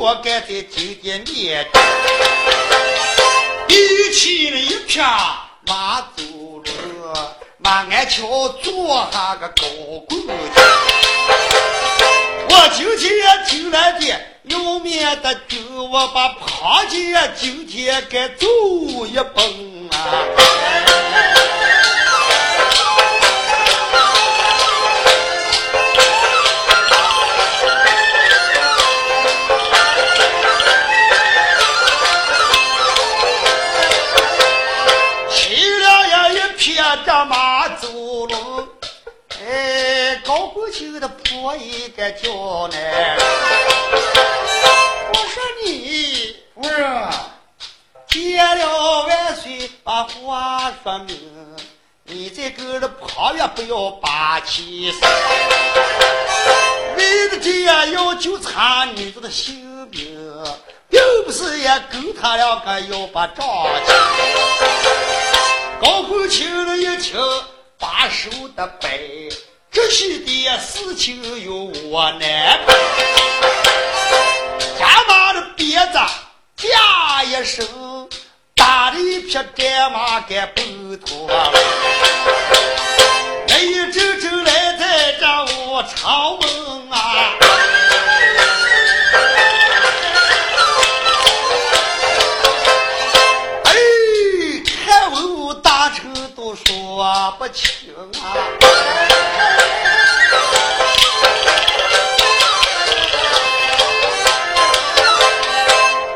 [0.00, 1.66] 我干在今天面前，
[3.66, 5.04] 比起了一片
[5.66, 6.62] 马走路，
[7.58, 9.64] 马鞍桥坐下个高
[10.08, 10.20] 官，
[12.48, 14.06] 我今天也进来的。
[14.44, 15.58] 有面的就
[15.90, 16.96] 我把旁街
[17.36, 18.46] 今天该走
[19.04, 20.24] 一蹦啊！
[37.08, 37.88] 匹这马走
[38.26, 38.68] 路，
[39.40, 42.76] 哎，高过去的破一个叫呢。
[48.08, 51.18] 见了万岁，把话说明。
[52.04, 55.00] 你这个的旁边不要把气生，
[56.94, 60.44] 为了这样要救查女子的性命，
[60.90, 63.46] 并不是也跟他两个要把账
[63.86, 63.94] 清。
[65.80, 67.18] 高公听了一听，
[67.78, 68.98] 把手的摆，
[69.70, 72.76] 这些的事情由我难办。
[74.78, 75.98] 家马的鞭子，
[76.56, 77.66] 架一声。
[78.56, 81.30] 打了一匹战马给奔脱，
[83.46, 85.26] 那一阵阵来在这
[85.68, 86.87] 我长门
[97.00, 98.34] 我不清啊。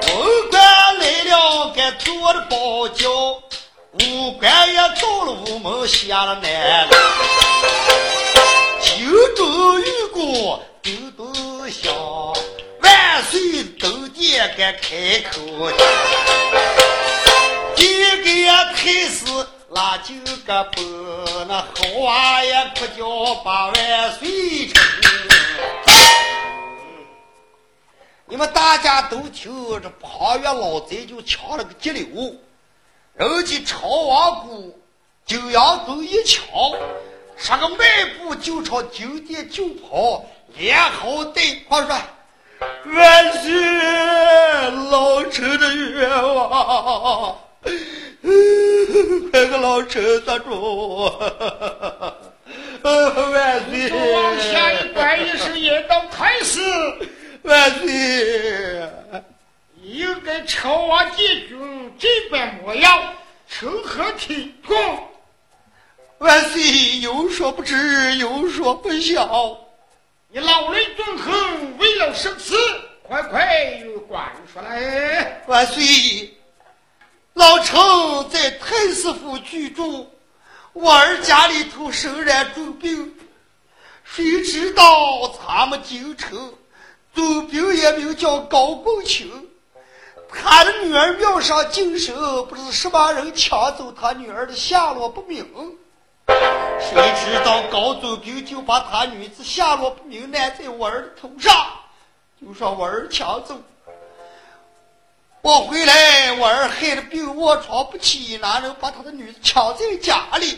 [0.09, 0.61] 文官
[0.99, 3.07] 来了，该做的包饺；
[3.93, 6.91] 武官也到了午门，下了奶了。
[8.83, 11.95] 九州玉鼓咚咚响，
[12.81, 15.39] 万岁登殿该开口。
[17.77, 19.47] 第一个开始。
[19.83, 20.15] 拉九
[20.47, 24.81] 个伯，那好啊也不叫八万岁成。
[28.27, 29.53] 你们大家都听，
[29.83, 32.33] 这旁边老贼就抢了个急流。
[33.17, 34.81] 人家朝王姑
[35.27, 36.77] 九阳都一瞧，
[37.37, 40.25] 上个迈步就朝酒店就跑，
[40.57, 42.01] 连吼带狂说
[42.87, 43.51] ：“万岁，
[44.93, 47.37] 老臣的冤枉！
[49.31, 50.51] 快个老臣打住！
[52.83, 56.61] 万岁！”往下一拜一声，也当太师。
[57.43, 58.89] 万岁！
[59.83, 63.15] 应该朝王帝君这般模样，
[63.49, 64.77] 成何体统？
[66.19, 69.59] 万岁有所不知，有所不晓。
[70.29, 72.57] 你老雷纵横，为了生死，
[73.03, 75.43] 快快管出来！
[75.49, 75.83] 万岁，
[77.35, 77.81] 老臣
[78.29, 80.11] 在太师府居住，
[80.75, 83.15] 我儿家里头生染重病，
[84.05, 84.85] 谁知道
[85.29, 86.53] 咱们京城
[87.15, 89.49] 总兵也名叫高公卿。
[90.29, 92.15] 他的女儿庙上净身，
[92.47, 95.47] 不知什么人抢走他女儿的下落不明。
[96.27, 101.55] 谁知道高总兵就把他女子下落不明揽在我儿的头上，
[102.41, 103.59] 就说我儿抢走。
[105.43, 110.57] 我回来，我儿害得病卧床不起，男人把他的女子抢在家里？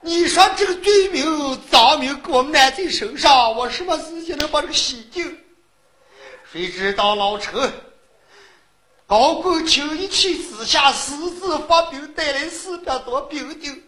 [0.00, 5.38] 你说这个罪名脏名给我们揽在身上，我什么时间能把这个洗净？
[6.52, 7.72] 谁知道老陈
[9.06, 13.80] 高公卿一气之下私自发兵，带来四百多兵丁，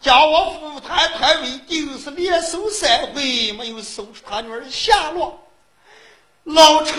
[0.00, 5.40] 将我夫太太为定，是连搜三回，没有搜出他女儿的下落。
[6.42, 6.96] 老陈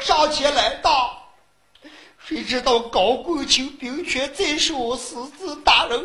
[0.00, 1.20] 上前来道。
[2.26, 6.02] 谁知道高拱清兵权在手，私自打人，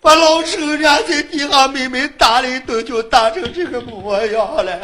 [0.00, 4.80] 把老陈家在地下，妹妹打了一顿，就打成这个模样了。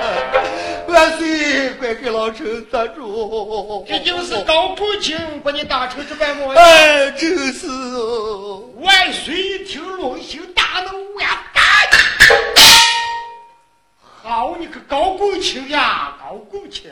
[0.88, 3.84] 万岁，快给老陈抓住！
[3.86, 5.14] 这就是高拱清
[5.44, 6.64] 把你打成这般模样。
[6.64, 7.66] 哎，真是！
[8.80, 11.42] 万岁一听，龙心大怒呀！
[14.24, 16.90] 打好你个高拱清呀，高公卿！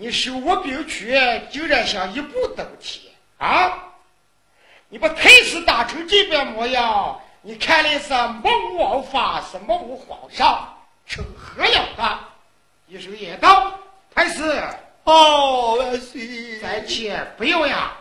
[0.00, 3.92] 你收我兵权，竟然想一步登天啊！
[4.88, 10.74] 你把太子打成这般模样，你看来是目无王法，是目无皇上，
[11.06, 12.18] 成何了得？
[12.88, 13.78] 一声言道
[14.14, 14.64] ：“太子，
[15.04, 17.92] 哦，万岁，暂且不要呀，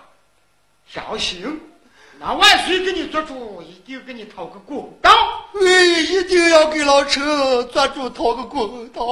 [0.88, 1.62] 小心。
[2.18, 5.12] 那万岁给你做主，一定给你讨个公道。
[5.54, 7.22] 哎，一定要给老臣
[7.68, 9.04] 做主，讨个公道。”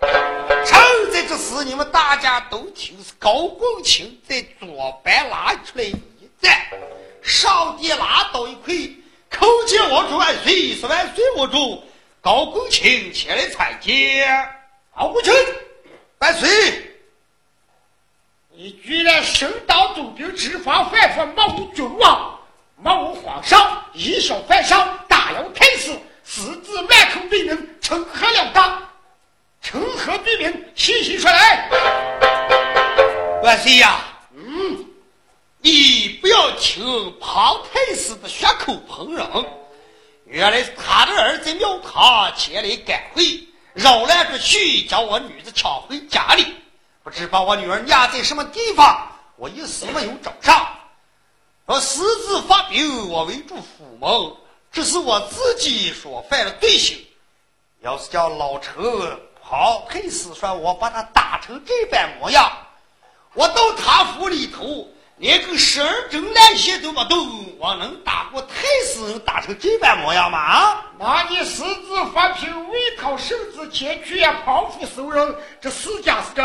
[0.00, 5.94] 趁在这时，你们大家都听是高公卿在左边拉出来一
[6.40, 6.66] 战，
[7.22, 8.74] 上帝拉倒一块，
[9.30, 11.82] 叩见我主万岁，是万岁我主。
[12.20, 14.26] 高公卿前来参见。
[14.96, 15.32] 高公卿，
[16.18, 16.90] 万岁！
[18.56, 22.38] 你居然身当总兵，执法犯法，冒无君王，
[22.76, 25.90] 冒无皇上，以小犯上，打扰太师，
[26.22, 28.88] 私自满口罪名，成何了当？
[29.64, 30.64] 成何罪名？
[30.74, 31.70] 细细说来。
[33.42, 34.04] 万岁呀，
[34.36, 34.86] 嗯，
[35.62, 36.84] 你不要听
[37.18, 39.26] 庞太师的血口喷人，
[40.26, 43.42] 原来是他的儿子庙堂前来赶会，
[43.72, 46.54] 扰乱着序，将我女子抢回家里，
[47.02, 50.68] 不知把我女儿压在什么地方，我一时没有找上。
[51.64, 54.36] 我私自发兵，我围住府门，
[54.70, 57.02] 这是我自己所犯的罪行。
[57.80, 58.74] 要是叫老陈。
[59.46, 62.50] 好，太师说：“我把他打成这般模样，
[63.34, 64.88] 我到他府里头，
[65.18, 70.38] 连个十二针烂线都没动，我能打过太师能打成这般模样吗？
[70.38, 70.84] 啊！
[70.98, 76.44] 那你私自发兵，为讨圣旨前去呀，匡扶收人，这是假是真？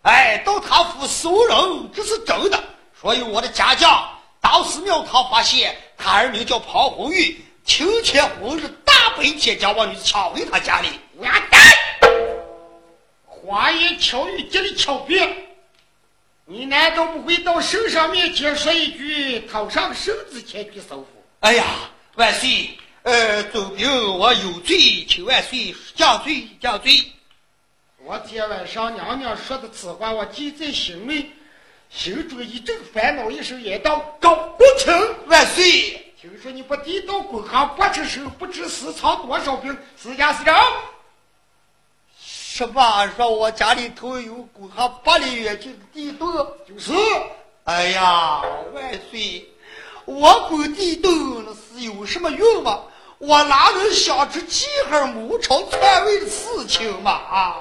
[0.00, 2.58] 哎，到他府搜人，这是真的。
[2.98, 4.02] 所以我的家将
[4.40, 10.88] 到寺庙堂发现，他儿名叫庞红玉，亲天红日大白天将我女子抢回他家里。
[11.16, 11.60] 完蛋！
[13.26, 15.34] 花言巧语，这里巧辩，
[16.44, 21.06] 你难道不会到圣上面前说一句，讨上圣旨前去收服？
[21.40, 21.64] 哎呀，
[22.16, 22.70] 万岁！
[23.02, 27.12] 呃，总兵我有罪，请万岁降罪降罪。
[28.04, 31.30] 昨天晚上娘娘说的此话，我记在心里，
[31.90, 36.03] 心中一阵烦恼，一声言道：“高不成，万岁！
[36.24, 40.54] 听说你不地道滚行不出手，不知私藏多少兵，是假是真？”
[42.18, 43.06] 是吧？
[43.08, 46.34] 说我家里头有谷上八里远近的地洞，
[46.66, 46.94] 就是。
[47.64, 48.40] 哎呀，
[48.72, 49.46] 万岁！
[50.06, 52.84] 我滚地洞那是有什么用吗？
[53.18, 57.10] 我哪能想出几号母朝篡位的事情嘛？
[57.10, 57.56] 啊！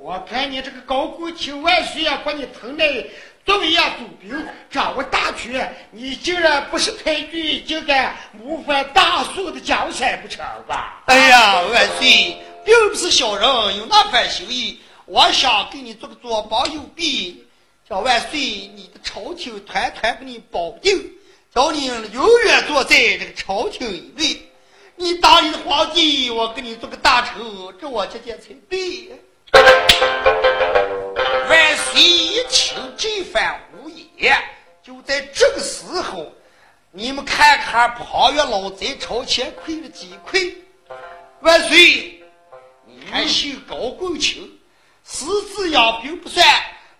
[0.00, 3.04] 我看你这个高公卿万岁啊，把你疼来
[3.48, 11.02] 作为呀总兵，掌握大权，你竟然不是太君，竟敢谋反大宋的江山不成吧？
[11.06, 12.36] 哎呀，万岁！
[12.62, 17.46] 并不是小人有那番心意，我想给你做个左膀右臂，
[17.88, 21.10] 叫万岁你的朝廷团团给你保定，
[21.54, 24.42] 叫你永远坐在这个朝廷一位。
[24.96, 27.40] 你当你的皇帝，我给你做个大臣，
[27.80, 29.18] 这我接见才对。
[31.48, 32.44] 万岁一
[32.98, 34.36] 这番无言，
[34.82, 36.30] 就在这个时候，
[36.90, 40.54] 你们看看旁边老贼朝前跪了几跪，
[41.40, 42.16] 万岁。
[43.10, 44.58] 还姓高公卿，
[45.02, 46.44] 私自养兵不算，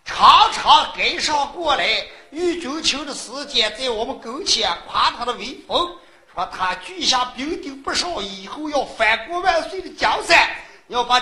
[0.05, 2.07] 常常赶上过来。
[2.31, 5.97] 御军卿的时间在我们跟前夸他的威风，
[6.33, 10.49] 说他举下兵丁不少，以后要翻过万岁的江山，
[10.87, 11.21] 要把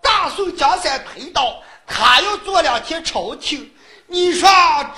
[0.00, 3.70] 大宋江山推倒，他要做两天朝廷。
[4.12, 4.46] 你说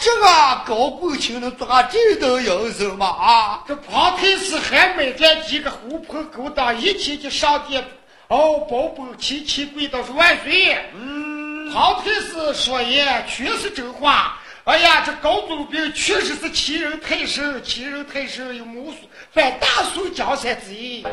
[0.00, 0.26] 这个
[0.66, 3.06] 高公卿能做下这等营生吗？
[3.06, 7.84] 啊，这庞太师还买点几个狐朋狗党一起去上殿。
[8.26, 10.76] 哦，保本齐齐跪倒是万岁。
[10.96, 14.36] 嗯，庞太师说也全是真话。
[14.64, 18.92] 哎呀，这高宗兵确实是欺人太甚，欺人太甚，有谋
[19.32, 21.06] 反犯大宋江山之意。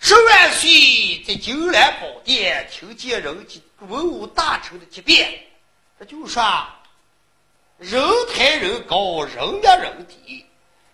[0.00, 5.28] 十万岁在金兰宝殿听见人家文武大臣的结辩，
[6.00, 6.42] 这就说
[7.76, 10.46] 人抬人高，人压人低。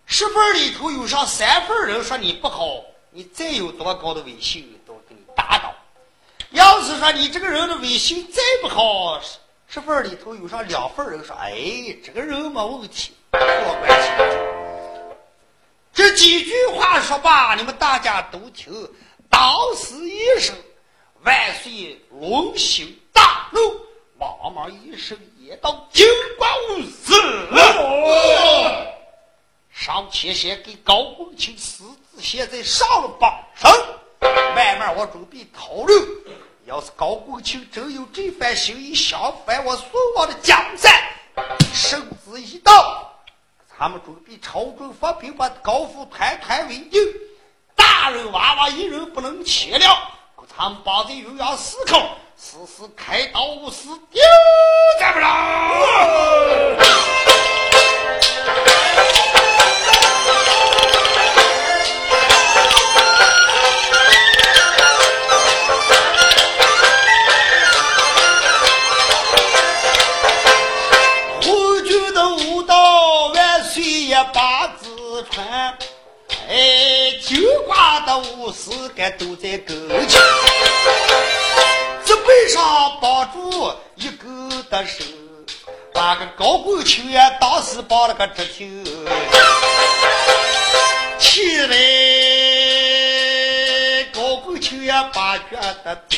[0.05, 5.73] 十份里头有上三份人说你不好，你再有多高的威信都给你打倒。
[6.51, 9.21] 要是说你这个人的威信再不好，
[9.69, 11.55] 十份里头有上两份人说，哎，
[12.05, 14.11] 这个人没问题，过关系。
[15.93, 18.73] 这几句话说罢，你们大家都听。
[19.31, 20.53] 当时一声
[21.23, 23.61] 万岁，龙行大怒，
[24.19, 26.07] 茫茫一声也到金
[26.39, 27.15] 光无死。
[29.71, 33.71] 上前先给高公卿私自现在上了榜上，
[34.55, 36.03] 慢慢我准备讨论。
[36.65, 40.93] 要是高公卿真有这番心意，想反我孙王的江山，
[41.73, 43.13] 圣旨一到，
[43.79, 47.01] 咱们准备朝中发兵，把高府团团围定。
[47.77, 50.11] 大人娃娃一人不能切了，
[50.57, 52.09] 他们绑在鸳鸯四口，
[52.39, 54.23] 时时开刀无私，丢
[55.01, 55.27] 咱不了。
[78.47, 80.46] 武士该都在跟前，这背
[82.49, 85.05] 上绑住一个的手，
[85.93, 88.65] 把个高公卿呀，当时绑了个直球，
[91.19, 91.77] 起来
[94.15, 95.45] 高公卿呀，把脚
[95.85, 96.17] 的走，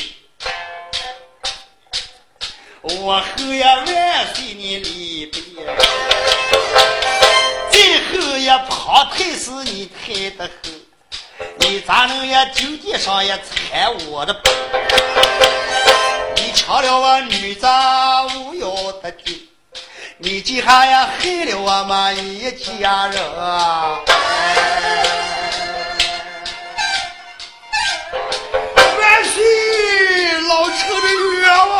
[2.81, 5.41] 我后呀万岁你离别，
[7.71, 10.51] 最后也旁腿是你抬的后。
[11.59, 14.33] 你咋能也酒店上也踩我的
[16.69, 16.77] 背？
[16.77, 17.65] 你抢了我女子
[18.37, 19.33] 无有的酒，
[20.19, 23.19] 你今还呀害了我们一家人。
[28.99, 29.43] 万岁，
[30.47, 31.07] 老臣的
[31.39, 31.73] 冤枉！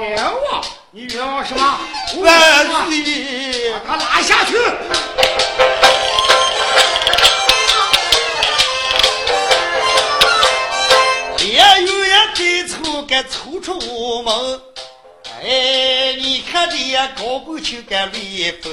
[0.00, 0.64] 冤枉？
[0.90, 1.78] 你冤枉什么？
[2.18, 4.56] 万岁，把他拉下去。
[13.06, 14.60] 该抽出我们，
[15.40, 18.68] 哎，你看这呀高公卿该离不？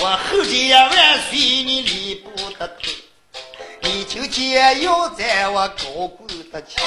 [0.00, 2.28] 我后天万岁你离不
[2.58, 2.90] 得头，
[3.82, 6.82] 你今天要在我高公的前，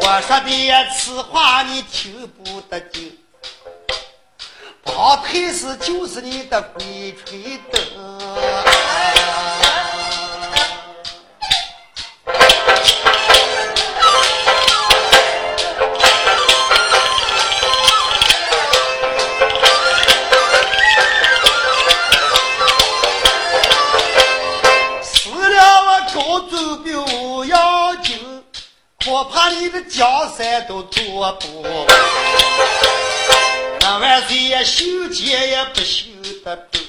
[0.00, 3.18] 我说的呀此话你听不得进，
[4.84, 7.82] 旁腿是就是你的鬼吹灯。
[29.24, 30.06] 我怕你的江
[30.36, 31.86] 山都做不完，
[33.80, 36.04] 那万岁爷修建也不修
[36.44, 36.82] 得动，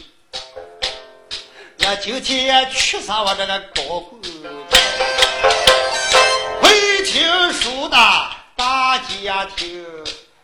[1.79, 4.21] 我今天也去杀我这个高官。
[6.61, 7.97] 会听书的
[8.57, 9.85] 大家听，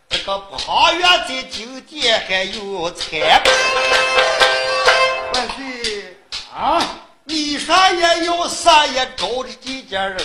[0.07, 3.43] 这个庞元在酒店还有菜。
[5.33, 6.15] 万岁
[6.55, 6.81] 啊，
[7.25, 10.17] 你说也要啥也搞的几家人。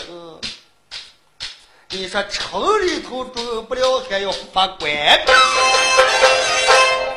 [1.90, 4.90] 你说城里头住不了，还要发官。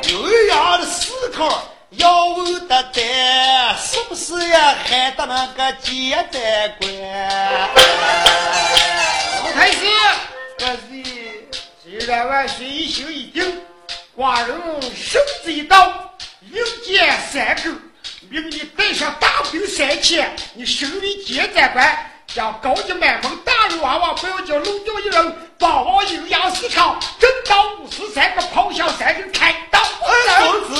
[0.02, 0.14] 鸳
[0.48, 4.76] 鸯的思考要问的在，是不是呀？
[4.84, 6.88] 还得那个接待官？
[9.42, 9.78] 老太师，
[10.56, 11.02] 可是！
[11.82, 13.60] 既然万岁一心一定，
[14.16, 14.56] 寡人
[14.94, 17.72] 圣旨一到，迎接三更，
[18.28, 22.09] 命你带上大兵三千，你身为接待官。
[22.32, 29.80] 将高级满门大人娃娃不要叫漏掉一人，帮我阴阳四场，正当五十三个咆哮三人开刀。
[30.38, 30.76] 公子，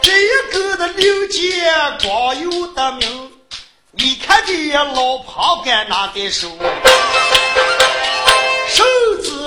[0.00, 1.70] 这一个的刘杰
[2.02, 3.30] 光有的名，
[3.92, 6.48] 你看这老袍该拿在手。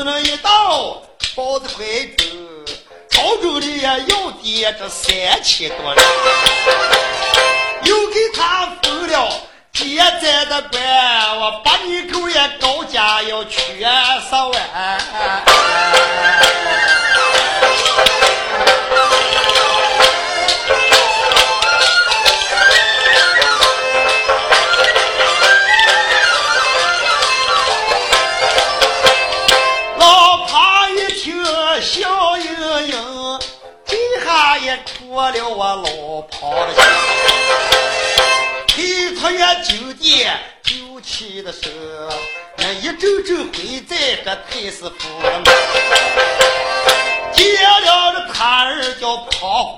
[0.02, 1.02] 手指那一刀，
[1.36, 1.86] 包子快
[3.08, 3.22] 走，
[4.42, 6.04] 弟这三千多人，
[7.84, 9.30] 又给他封了
[9.72, 15.02] 接寨的官，我把你狗也高价要全十万。
[35.42, 36.84] 了我老跑了心，
[38.68, 41.62] 陪他远酒店酒气的时
[42.10, 42.16] 候，
[42.58, 45.44] 那一阵阵回在这太师府门，
[47.34, 47.44] 见
[47.82, 49.64] 了这他儿叫庞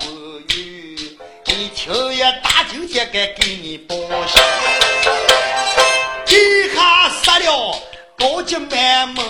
[0.54, 3.96] 玉，一听也大酒店该给你报
[4.26, 4.42] 信，
[6.26, 7.74] 给他杀了
[8.18, 9.24] 高级满门，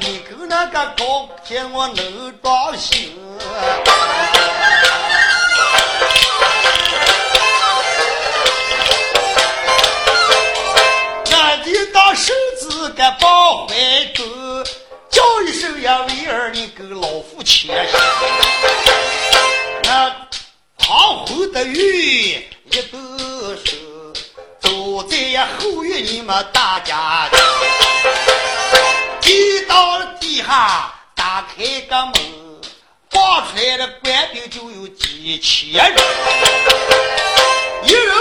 [0.00, 2.76] 你跟那个高级我能装
[12.14, 13.74] 手子给抱怀
[14.14, 14.26] 中，
[15.10, 17.98] 叫一声呀，为儿你跟老夫牵手。
[19.84, 20.14] 那
[20.76, 22.98] 黄昏的雨一抖
[23.64, 23.76] 手，
[24.60, 27.38] 走在呀后院你们大家的，
[29.28, 32.14] 一到了地下打开个门，
[33.10, 36.02] 放出来的官兵就有几千人，
[37.84, 38.14] 一人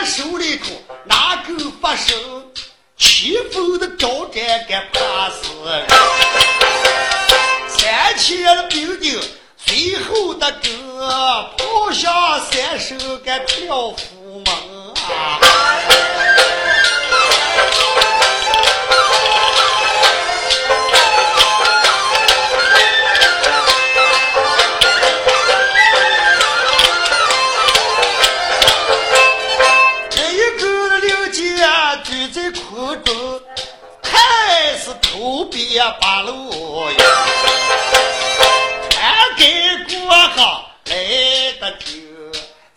[0.00, 0.64] 的手里头
[1.04, 2.16] 拿根发绳。
[3.06, 5.44] 七封的招战敢怕死，
[7.68, 9.20] 三千的兵丁
[9.58, 10.72] 随后的跟，
[11.58, 14.46] 跑下三手敢出了府门
[15.06, 15.38] 啊！
[35.74, 36.96] 头别八路呀，
[38.90, 39.44] 看给
[39.92, 40.94] 过河来
[41.60, 41.86] 的久，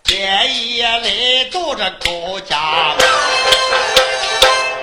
[0.03, 2.95] 半夜来到这高家，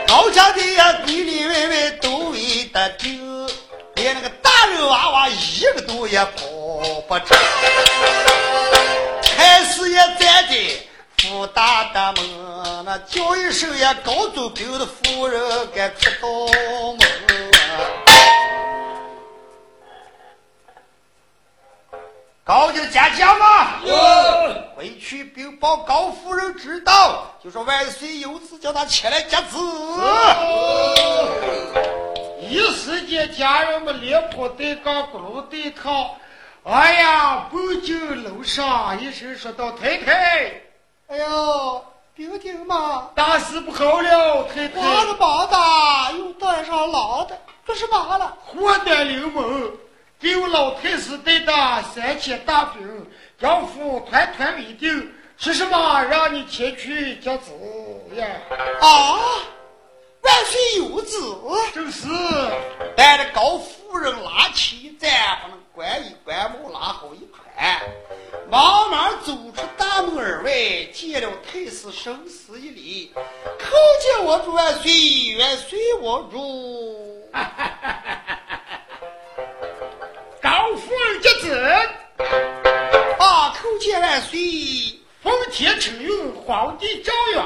[0.07, 3.49] 高家的呀里里外外都围得紧，
[3.97, 6.43] 连那个大人娃娃一个都也跑
[7.09, 7.37] 不成，
[9.37, 10.55] 还是也站在。
[11.31, 16.29] 武大的门，那叫一声呀，高祖兵的夫人该出到
[16.93, 17.34] 门。
[22.45, 23.81] 高家家将吗？
[23.85, 23.95] 有。
[24.77, 29.57] 回去禀报高夫人知道，就说万岁有旨，叫他前来接旨。
[32.47, 36.17] 一时间，家人们连跑带杠，咕噜对靠。
[36.65, 40.53] 哎呀，不久楼上一声说道：“太太。”
[41.09, 41.85] 哎呦，
[42.15, 44.43] 兵丁嘛，大事不好了！
[44.55, 48.37] 太太，我的棒子又端上老的，这是嘛了？
[48.45, 49.73] 祸端临门，
[50.21, 53.07] 给我老太师带的三千大兵，
[53.39, 56.03] 将府团团围定，是什么？
[56.05, 58.27] 让你前去接旨呀？
[58.81, 59.19] 啊，
[60.23, 61.19] 万岁有旨，
[61.75, 62.09] 正是。
[62.97, 65.11] 带着高夫人拉起一盏，
[65.43, 67.83] 把那官衣官帽拉好一排。
[68.51, 73.13] 慢慢走出大门而外，见了太师，生死一礼，
[73.59, 73.71] 叩
[74.03, 77.29] 见我主万岁，万岁我主。
[80.45, 81.55] 高夫人接旨。
[83.19, 84.39] 啊，叩见万岁。
[85.23, 87.43] 奉天承运，皇帝诏曰：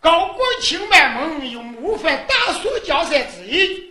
[0.00, 3.88] 高国清满门有谋反大宋江山之意，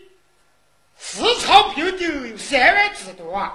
[0.97, 3.49] 私藏平定有三万之多。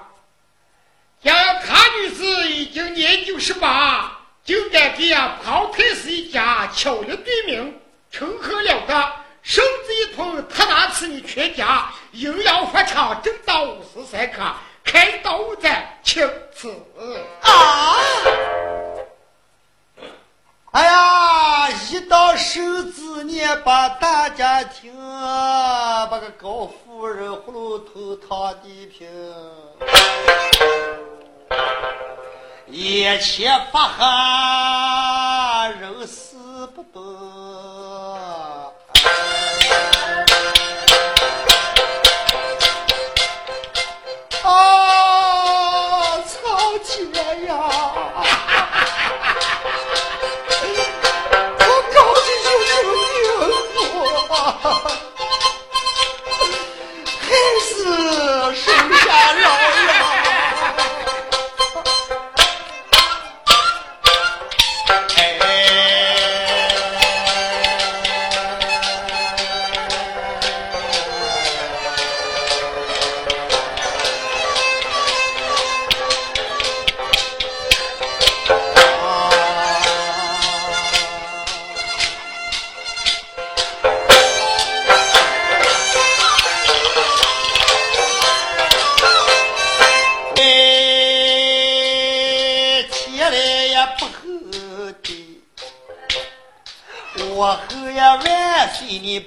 [1.20, 4.10] 要卡女士已经年九十八，
[4.42, 7.78] 就敢给呀庞太师一家敲了对名，
[8.10, 9.12] 成何了得？
[9.44, 14.42] 绳子一通，他拿吃你全家，阴阳发长，正到五十三刻，
[14.82, 16.74] 开刀斩青子。
[17.42, 17.94] 啊！
[20.70, 24.96] 哎呀，一到手子你，把大家听，
[26.10, 29.06] 把个高夫人葫芦头躺地平。
[32.68, 37.00] 眼前发黑，人死不得。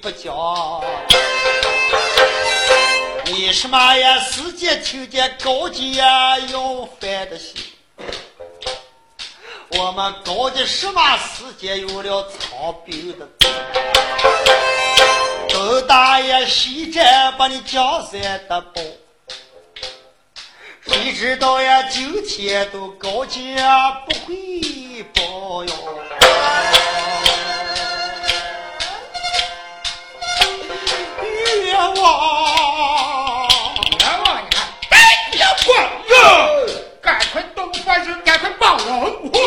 [0.01, 0.81] 不讲？
[3.25, 4.19] 为什么呀？
[4.19, 7.55] 世界听见高级呀要饭的心？
[9.69, 13.27] 我们高级什么时间有了草病的？
[15.49, 18.81] 东大爷西站把你江山的保，
[20.87, 21.83] 谁知道呀？
[21.83, 23.55] 今天都高级
[24.05, 24.06] 不
[38.75, 38.75] 人，赶快报
[39.31, 39.37] 我！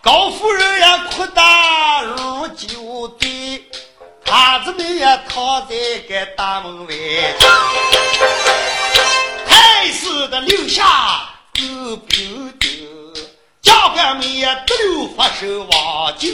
[0.00, 3.62] 高夫人呀，哭大如酒醉，
[4.24, 5.74] 他子们也躺在
[6.08, 6.94] 个大门外，
[9.46, 10.84] 太师的留下
[11.54, 12.88] 狗兵丁。
[13.62, 16.28] 教官们也都留发手望酒，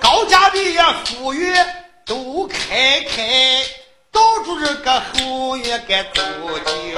[0.00, 3.62] 高家的呀府院都开开，
[4.10, 6.20] 到处这个后院该走
[6.66, 6.92] 进，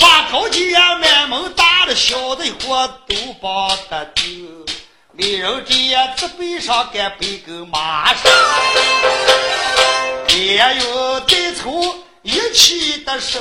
[0.00, 4.24] 把高家呀满门大的小的伙都帮得丢，
[5.12, 8.32] 美人这呀这背上该背个马上，
[10.30, 11.94] 也有带头。
[12.22, 13.40] 一起的生，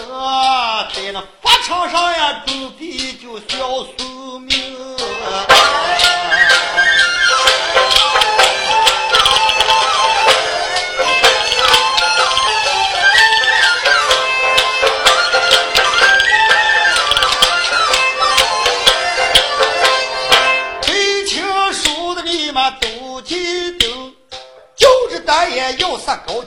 [0.93, 4.77] 在那法场上呀，准备就小宿命。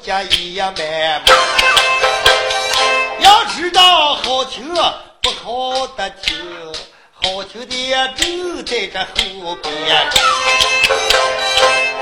[0.02, 1.22] 家一样满。
[3.20, 4.74] 要知道好听
[5.20, 6.36] 不好的听，
[7.14, 10.10] 好听的就在这后边。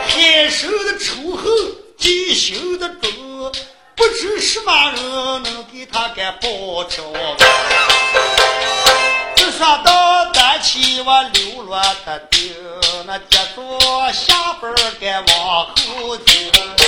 [0.09, 1.45] 天生的仇恨，
[1.99, 3.53] 记性的重，
[3.95, 7.15] 不知什么人能给他给报仇。
[9.37, 12.55] 只说到单起我流落的丁，
[13.07, 16.80] 那接着下边该往后走。